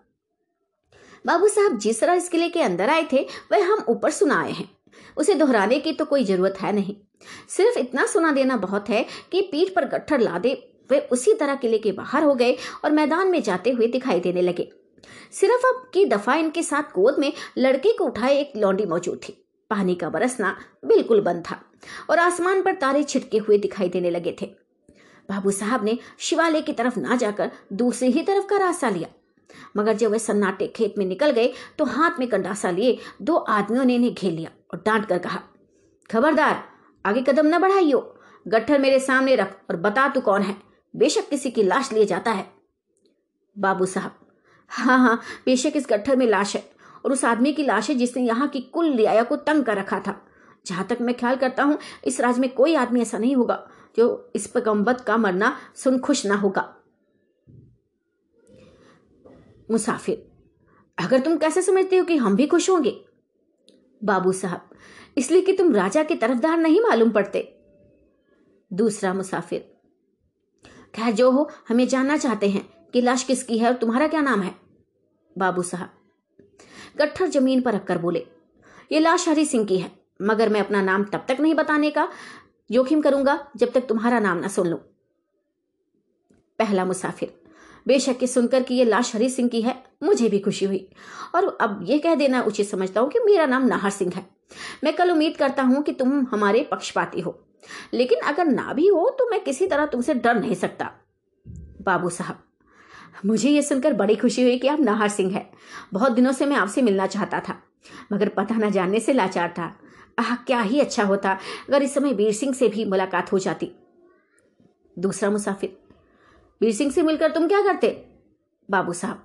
बाबू 1.25 1.47
साहब, 1.47 1.77
जिस 1.77 1.99
तरह 2.01 2.13
इस 2.13 2.29
किले 2.29 2.49
के 2.49 2.61
अंदर 2.61 2.89
आए 2.89 3.07
थे, 3.13 3.21
वह 3.51 3.65
हम 3.65 3.83
ऊपर 3.89 4.11
सुनाए 4.11 4.51
हैं। 4.51 4.69
उसे 5.17 5.33
दोहराने 5.35 5.79
की 5.79 5.91
तो 5.93 6.05
कोई 6.05 6.23
ज़रूरत 6.23 6.57
है 6.61 6.71
नहीं। 6.71 6.95
सिर्फ़ 7.49 7.79
इतना 7.79 8.05
सुना 8.05 8.31
देना 8.31 8.57
बहुत 8.57 8.89
है 8.89 9.05
कि 9.31 9.41
पीठ 9.41 9.73
पर 9.75 9.85
गट्ठर 9.89 10.19
ला 10.19 10.39
दे 10.39 10.53
वे 10.89 10.99
उसी 11.11 11.33
तरह 11.33 11.55
किले 11.55 11.77
के 11.77 11.91
बाहर 11.91 12.23
हो 12.23 12.33
गए 12.35 12.55
और 12.83 12.91
मैदान 12.91 13.27
में 13.27 13.41
जाते 13.43 13.71
हुए 13.71 13.87
दिखाई 13.87 14.19
देने 14.19 14.41
लगे। 14.41 14.71
सिर्फ़ 15.31 15.65
अब 15.67 15.89
की 15.93 16.05
दफ़ा 16.05 16.35
इनके 16.35 16.63
साथ 16.63 16.91
गोद 16.95 17.19
में 17.19 17.31
लड़के 17.57 17.91
को 17.97 18.05
उठाए 18.05 18.37
एक 18.37 18.53
लौंडी 18.57 18.85
मौजूद 18.85 19.19
थी। 19.19 19.41
पानी 19.71 19.95
का 19.95 20.09
बरसना 20.09 20.55
बिल्कुल 20.85 21.21
बंद 21.21 21.43
था 21.45 21.59
और 22.09 22.19
आसमान 22.19 22.61
पर 22.61 22.75
तारे 22.75 23.03
छिटके 23.03 23.37
हुए 23.37 23.57
दिखाई 23.57 23.89
देने 23.89 24.09
लगे 24.09 24.35
थे। 24.41 24.45
बाबू 25.29 25.51
साहब 25.51 25.83
ने 25.85 25.97
शिवालय 26.19 26.61
की 26.61 26.73
तरफ़ 26.73 26.99
ना 26.99 27.15
जाकर 27.15 27.51
दूसरी 27.73 28.09
ही 28.11 28.23
तरफ़ 28.23 28.45
का 28.47 28.57
रास्ता 28.57 28.89
लिया। 28.89 29.07
मगर 29.77 29.93
जब 29.93 30.11
वे 30.11 30.19
सन्नाटे 30.19 30.67
खेत 30.67 30.97
में 30.97 31.05
निकल 31.05 31.31
गए 31.31 31.53
तो 31.77 31.85
हाथ 31.85 32.19
में 32.19 32.27
कंडासा 32.29 32.71
लिए 32.71 32.97
दो 33.21 33.35
आदमियों 33.35 33.85
ने 33.85 33.95
इन्हें 33.95 34.13
घेर 34.13 34.31
लिया 34.31 34.49
और 34.73 34.81
डांट 34.85 35.05
कर 35.05 35.17
कहा, 35.17 35.39
खबरदार, 36.09 36.63
आगे 37.05 37.21
कदम 37.21 37.47
न 37.47 37.59
बढ़ाइयो। 37.59 37.99
गट्ठर 38.45 38.79
मेरे 38.79 38.99
सामने 38.99 39.35
रख 39.35 39.55
और 39.69 39.75
बता 39.77 40.07
तू 40.07 40.21
कौन 40.21 40.41
है। 40.41 40.55
बेशक 40.93 41.29
किसी 41.29 41.51
की 41.51 41.63
लाश 41.63 41.91
लिए 41.93 42.05
जाता 42.05 42.31
है। 42.31 42.45
बाबू 43.55 43.85
साहब 43.85 44.19
हाँ 44.71 44.97
हाँ 44.99 45.19
बेशक 45.45 45.73
इस 45.75 45.87
गट्ठर 45.89 46.15
में 46.15 46.25
लाश 46.27 46.55
है? 46.55 46.63
और 47.05 47.11
उस 47.11 47.23
आदमी 47.25 47.53
की 47.53 47.63
लाश 47.63 47.89
है 47.89 47.95
जिसने 47.95 48.23
यहाँ 48.23 48.47
की 48.47 48.59
कुल 48.61 48.89
लियाया 48.89 49.23
को 49.23 49.35
तंग 49.37 49.63
कर 49.65 49.77
रखा 49.77 49.99
था। 49.99 50.21
जहाँ 50.65 50.85
तक 50.87 50.97
मैं 51.01 51.15
ख्याल 51.17 51.35
करता 51.35 51.63
हूँ, 51.63 51.77
इस 52.05 52.19
राज 52.21 52.39
में 52.39 52.49
कोई 52.53 52.75
आदमी 52.75 53.01
ऐसा 53.01 53.17
नहीं 53.17 53.35
होगा 53.35 53.67
जो 53.97 54.31
इस 54.35 54.47
पैगम्बत 54.47 55.01
का 55.01 55.17
मरना 55.17 55.55
सुन 55.75 55.99
खुश 55.99 56.25
ना 56.25 56.35
होगा। 56.35 56.71
मुसाफिर, 59.71 60.25
अगर 60.97 61.19
तुम 61.19 61.37
कैसे 61.37 61.61
समझते 61.61 61.97
हो 61.97 62.05
कि 62.05 62.17
हम 62.17 62.35
भी 62.35 62.47
खुश 62.47 62.69
होंगे? 62.69 62.99
बाबू 64.01 64.31
साहब, 64.31 64.69
इसलिए 65.17 65.41
कि 65.41 65.53
तुम 65.53 65.73
राजा 65.75 66.03
के 66.03 66.15
तरफदार 66.15 66.57
नहीं 66.57 66.81
मालूम 66.81 67.11
पड़ते। 67.11 67.51
दूसरा 68.71 69.13
मुसाफिर, 69.13 69.59
खैर 70.95 71.13
जो 71.13 71.31
हो, 71.31 71.49
हमें 71.69 71.87
जानना 71.87 72.17
चाहते 72.17 72.49
हैं। 72.49 72.67
कि 72.93 73.01
लाश 73.01 73.23
किसकी 73.23 73.57
है 73.57 73.67
और 73.67 73.73
तुम्हारा 73.75 74.07
क्या 74.07 74.21
नाम 74.21 74.41
है? 74.41 74.53
बाबू 75.35 75.61
साहब। 75.63 75.89
गट्ठर 76.97 77.27
ज़मीन 77.27 77.61
पर 77.61 77.73
रखकर 77.73 77.97
बोले, 77.97 78.25
ये 78.91 78.99
लाश 78.99 79.27
हरी 79.29 79.45
सिंह 79.45 79.65
की 79.65 79.77
है, 79.77 79.91
मगर 80.21 80.49
मैं 80.49 80.59
अपना 80.59 80.81
नाम 80.81 81.03
तब 81.03 81.25
तक 81.27 81.37
नहीं 81.39 81.53
बताने 81.55 81.89
का 81.91 82.07
जोखिम 82.69 83.01
करूँगा 83.01 83.39
जब 83.55 83.71
तक 83.71 83.85
तुम्हारा 83.85 84.19
नाम 84.19 84.37
ना 84.37 84.47
सुन 84.47 84.67
लू। 84.67 84.77
पहला 86.59 86.85
मुसाफिर, 86.85 87.33
बेशक 87.85 88.17
ये 88.21 88.27
सुनकर 88.27 88.63
कि 88.63 88.75
ये 88.75 88.85
लाश 88.85 89.15
हरी 89.15 89.29
सिंह 89.29 89.49
की 89.49 89.61
है, 89.61 89.75
मुझे 90.03 90.29
भी 90.29 90.39
खुशी 90.39 90.65
हुई। 90.65 90.87
और 91.35 91.47
अब 91.61 91.79
यह 91.83 91.99
कह 91.99 92.15
देना 92.15 92.41
उचित 92.43 92.67
समझता 92.67 93.01
हूँ 93.01 93.09
कि 93.09 93.19
मेरा 93.21 93.45
नाम 93.45 93.67
नाहर 93.67 93.91
सिंह 93.91 94.11
है। 94.15 94.25
मैं 94.83 94.95
कल 94.95 95.11
उम्मीद 95.11 95.35
करता 95.37 95.63
हूँ 95.63 95.81
कि 95.83 95.91
तुम 95.93 96.25
हमारे 96.31 96.67
पक्षपाती 96.71 97.21
हो, 97.21 97.39
लेकिन 97.93 98.19
अगर 98.25 98.45
ना 98.45 98.73
भी 98.73 98.87
हो 98.87 99.09
तो 99.19 99.29
मैं 99.29 99.43
किसी 99.43 99.67
तरह 99.67 99.85
तुमसे 99.85 100.13
डर 100.15 100.39
नहीं 100.39 100.55
सकता। 100.55 100.91
बाबू 101.81 102.09
साहब 102.11 102.43
मुझे 103.25 103.49
यह 103.49 103.61
सुनकर 103.61 103.93
बड़ी 103.93 104.15
खुशी 104.15 104.43
हुई 104.43 104.57
कि 104.57 104.67
आप 104.67 104.79
नाहर 104.79 105.09
सिंह 105.09 105.33
है। 105.33 105.49
बहुत 105.93 106.11
दिनों 106.11 106.31
से 106.31 106.45
मैं 106.45 106.55
आपसे 106.55 106.81
मिलना 106.81 107.07
चाहता 107.07 107.39
था, 107.39 107.55
मगर 108.13 108.29
पता 108.29 108.55
न 108.55 108.69
जानने 108.71 108.99
से 108.99 109.13
लाचार 109.13 109.53
था। 109.57 109.73
आह, 110.19 110.35
क्या 110.37 110.59
ही 110.61 110.79
अच्छा 110.79 111.03
होता 111.03 111.37
अगर 111.69 111.83
इस 111.83 111.93
समय 111.93 112.13
वीर 112.13 112.33
सिंह 112.33 112.53
से 112.53 112.67
भी 112.67 112.85
मुलाकात 112.85 113.31
हो 113.31 113.39
जाती। 113.39 113.71
दूसरा 114.97 115.29
मुसाफिर, 115.29 115.77
वीर 116.61 116.73
सिंह 116.73 116.91
से 116.91 117.03
मिलकर 117.03 117.31
तुम 117.31 117.47
क्या 117.47 117.61
करते? 117.61 117.89
बाबू 118.69 118.93
साहब, 118.93 119.21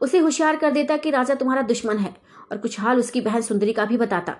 उसे 0.00 0.18
होशियार 0.18 0.56
कर 0.56 0.70
देता 0.70 0.96
कि 0.96 1.10
राजा 1.10 1.34
तुम्हारा 1.34 1.62
दुश्मन 1.62 1.98
है 1.98 2.14
और 2.52 2.58
कुछ 2.58 2.80
हाल 2.80 2.98
उसकी 2.98 3.20
बहन 3.20 3.40
सुंदरी 3.40 3.72
का 3.72 3.84
भी 3.84 3.96
बताता, 3.96 4.36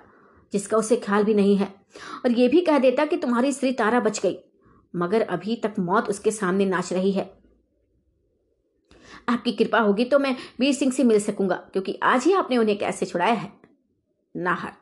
जिसका 0.52 0.76
उसे 0.76 0.96
ख्याल 0.96 1.24
भी 1.24 1.34
नहीं 1.34 1.56
है। 1.56 1.72
और 2.24 2.30
यह 2.30 2.48
भी 2.48 2.60
कह 2.60 2.78
देता 2.78 3.04
कि 3.04 3.16
तुम्हारी 3.16 3.52
स्त्री 3.52 3.72
तारा 3.72 4.00
बच 4.00 4.20
गई, 4.20 4.36
मगर 4.94 5.22
अभी 5.22 5.56
तक 5.56 5.74
मौत 5.78 6.08
उसके 6.08 6.30
सामने 6.30 6.66
नाच 6.66 6.92
रही 6.92 7.12
है। 7.12 7.43
आपकी 9.28 9.52
कृपा 9.52 9.78
होगी 9.78 10.04
तो 10.04 10.18
मैं 10.18 10.36
वीर 10.60 10.74
सिंह 10.74 10.92
से 10.92 11.04
मिल 11.04 11.20
सकूँगा 11.20 11.56
क्योंकि 11.56 11.98
आज 12.02 12.24
ही 12.24 12.32
आपने 12.32 12.58
उन्हें 12.58 12.78
कैसे 12.78 13.06
छुड़ाया 13.06 13.32
है? 13.32 13.52
नाहर। 14.36 14.72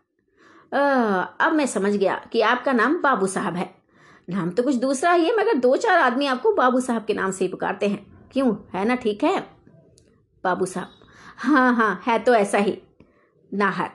आ, 0.77 1.23
अब 1.23 1.53
मैं 1.53 1.67
समझ 1.67 1.93
गया 1.97 2.15
कि 2.33 2.41
आपका 2.41 2.73
नाम 2.73 3.01
बाबू 3.03 3.27
साहब 3.27 3.57
है। 3.57 3.75
नाम 4.31 4.51
तो 4.51 4.63
कुछ 4.63 4.75
दूसरा 4.75 5.13
ही 5.13 5.25
है 5.25 5.37
मगर 5.37 5.55
दो 5.55 5.77
चार 5.77 5.99
आदमी 5.99 6.27
आपको 6.27 6.53
बाबू 6.53 6.81
साहब 6.81 7.05
के 7.05 7.15
नाम 7.15 7.31
से 7.31 7.45
ही 7.45 7.51
पुकारते 7.51 7.89
हैं। 7.89 8.29
क्यों? 8.33 8.57
है 8.75 8.85
ना 8.85 8.95
ठीक 8.95 9.25
है? 9.25 9.41
बाबू 10.45 10.67
साहब। 10.67 10.89
हाँ 11.37 11.75
हाँ 11.75 12.03
है 12.07 12.19
तो 12.19 12.35
ऐसा 12.35 12.59
ही। 12.59 12.83
नाहर। 13.55 13.91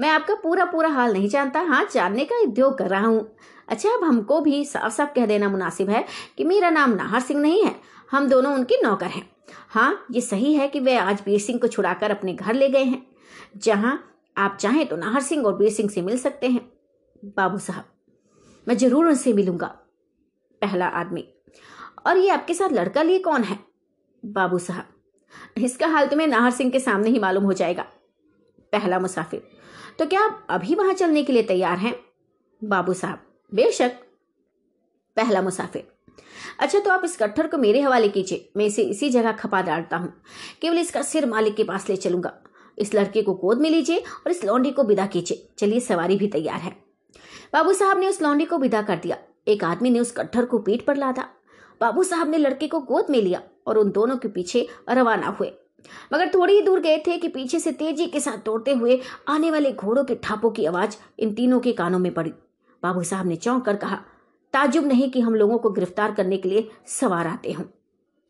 मैं 0.00 0.08
आपका 0.08 0.34
पूरा 0.34 0.64
पूरा 0.64 0.88
हाल 0.88 1.12
नहीं 1.12 1.28
जानता 1.28 1.60
हाँ 1.60 1.88
जानने 1.92 2.24
का 2.24 2.40
उद्योग 2.42 2.78
कर 2.78 2.86
रहा 2.86 3.06
हूँ। 3.06 3.36
अच्छा 3.68 3.90
अब 3.90 4.04
हमको 4.04 4.40
भी 4.40 4.64
साफ़ 4.64 4.92
साफ़ 4.92 5.12
कह 5.14 5.26
देना 5.26 5.48
मुनासिब 5.48 5.90
है 5.90 6.04
कि 6.36 6.44
मेरा 6.44 6.70
नाम 6.70 6.90
नाहर 6.90 7.20
सिंह 7.20 7.40
नहीं 7.40 7.64
है। 7.64 7.74
हम 8.10 8.28
दोनों 8.28 8.54
उनके 8.54 8.82
नौकर 8.82 9.06
हैं। 9.06 9.31
हाँ 9.70 10.06
ये 10.12 10.20
सही 10.20 10.52
है 10.54 10.68
कि 10.68 10.80
वे 10.80 10.96
आज 10.96 11.22
वीर 11.26 11.40
सिंह 11.40 11.58
को 11.58 11.68
छुड़ाकर 11.68 12.10
अपने 12.10 12.32
घर 12.34 12.54
ले 12.54 12.68
गए 12.68 12.84
हैं। 12.84 13.06
जहाँ 13.58 13.98
आप 14.36 14.56
चाहें 14.60 14.86
तो 14.86 14.96
नाहर 14.96 15.22
सिंह 15.22 15.44
और 15.46 15.56
वीर 15.56 15.72
सिंह 15.72 15.88
से 15.90 16.02
मिल 16.02 16.18
सकते 16.18 16.48
हैं। 16.48 16.60
बाबू 17.36 17.58
साहब, 17.58 17.84
मैं 18.66 18.76
ज़रूर 18.76 19.06
उनसे 19.06 19.32
मिलूँगा, 19.32 19.66
पहला 20.62 20.86
आदमी। 20.88 21.24
और 22.06 22.18
ये 22.18 22.28
आपके 22.30 22.54
साथ 22.54 22.72
लड़का 22.72 23.02
लिए 23.02 23.18
कौन 23.20 23.42
है? 23.42 23.58
बाबू 24.22 24.58
साहब, 24.60 24.84
इसका 25.58 25.86
हाल 25.88 26.06
तुम्हें 26.06 26.26
नाहर 26.26 26.50
सिंह 26.50 26.70
के 26.70 26.80
सामने 26.80 27.10
ही 27.10 27.18
मालूम 27.18 27.44
हो 27.44 27.52
जाएगा। 27.54 27.82
पहला 28.72 28.98
मुसाफिर 28.98 29.42
तो 29.98 30.06
क्या 30.06 30.20
आप 30.20 30.46
अभी 30.50 30.74
वहाँ 30.74 30.92
चलने 30.94 31.22
के 31.22 31.32
लिए 31.32 31.42
तैयार 31.44 31.78
हैं? 31.78 31.94
बाबू 32.62 32.92
साहब, 32.94 33.18
बेशक। 33.52 33.98
पहला 35.16 35.42
मुसाफिर 35.42 35.91
अच्छा 36.58 36.78
तो 36.78 36.90
आप 36.90 37.02
इस 37.04 37.16
कट्ठर 37.16 37.46
को 37.46 37.58
मेरे 37.58 37.80
हवाले 37.80 38.08
कीजिए। 38.08 38.50
मैं 38.56 38.66
इसे 38.66 38.82
इसी 38.82 39.10
जगह 39.10 39.32
खपा 39.32 39.62
डालता 39.62 39.96
हूँ। 39.96 40.12
केवल 40.62 40.78
इसका 40.78 41.02
सिर 41.02 41.26
मालिक 41.26 41.54
के 41.54 41.64
पास 41.64 41.88
ले 41.88 41.96
चलूँगा। 41.96 42.32
इस 42.78 42.94
लड़के 42.94 43.22
को 43.22 43.34
गोद 43.34 43.58
में 43.58 43.70
लीजिए 43.70 43.98
और 43.98 44.30
इस 44.30 44.44
लौंडी 44.44 44.70
को 44.70 44.82
विदा 44.82 45.06
कीजिए। 45.06 45.48
चलिए, 45.58 45.80
सवारी 45.80 46.16
भी 46.16 46.28
तैयार 46.28 46.60
है। 46.60 46.76
बाबू 47.52 47.72
साहब 47.72 47.98
ने 47.98 48.08
उस 48.08 48.22
लौंडी 48.22 48.44
को 48.44 48.58
विदा 48.58 48.82
कर 48.82 48.96
दिया। 48.96 49.16
एक 49.48 49.64
आदमी 49.64 49.90
ने 49.90 50.00
उस 50.00 50.12
कट्ठर 50.12 50.44
को 50.44 50.58
पीठ 50.58 50.84
पर 50.84 50.96
लादा। 50.96 51.28
बाबू 51.80 52.02
साहब 52.02 52.28
ने 52.28 52.38
लड़के 52.38 52.68
को 52.68 52.80
गोद 52.80 53.06
में 53.10 53.22
लिया 53.22 53.42
और 53.66 53.78
उन 53.78 53.90
दोनों 53.90 54.16
के 54.16 54.28
पीछे 54.28 54.68
रवाना 54.90 55.26
हुए। 55.26 55.52
मगर 56.12 56.28
थोड़ी 56.28 56.54
ही 56.54 56.62
दूर 56.62 56.80
गए 56.80 56.98
थे 56.98 57.18
कि 57.18 57.28
पीछे 57.28 57.58
से 57.58 57.72
तेज़ी 57.72 58.06
के 58.06 58.20
साथ 58.20 58.44
दौड़ते 58.44 58.72
हुए 58.72 59.00
आने 59.28 59.50
वाले 59.50 59.72
घोड़ों 59.72 60.04
के 60.04 60.14
ठापों 60.14 60.50
की 60.50 60.64
आवाज़ 60.64 60.96
इन 61.18 61.34
तीनों 61.34 61.60
के 61.60 61.72
कानों 61.72 61.98
में 61.98 62.14
पड़ी। 62.14 62.32
बाबू 62.82 63.02
साहब 63.02 63.26
ने 63.26 63.36
चौंक 63.36 63.64
कर 63.64 63.76
कहा 63.76 64.02
ताजुब 64.52 64.86
नहीं 64.86 65.10
कि 65.10 65.20
हम 65.20 65.34
लोगों 65.34 65.58
को 65.58 65.70
गिरफ़्तार 65.70 66.12
करने 66.12 66.36
के 66.36 66.48
लिए 66.48 66.68
सवार 66.86 67.26
आते 67.26 67.52
हों। 67.52 67.64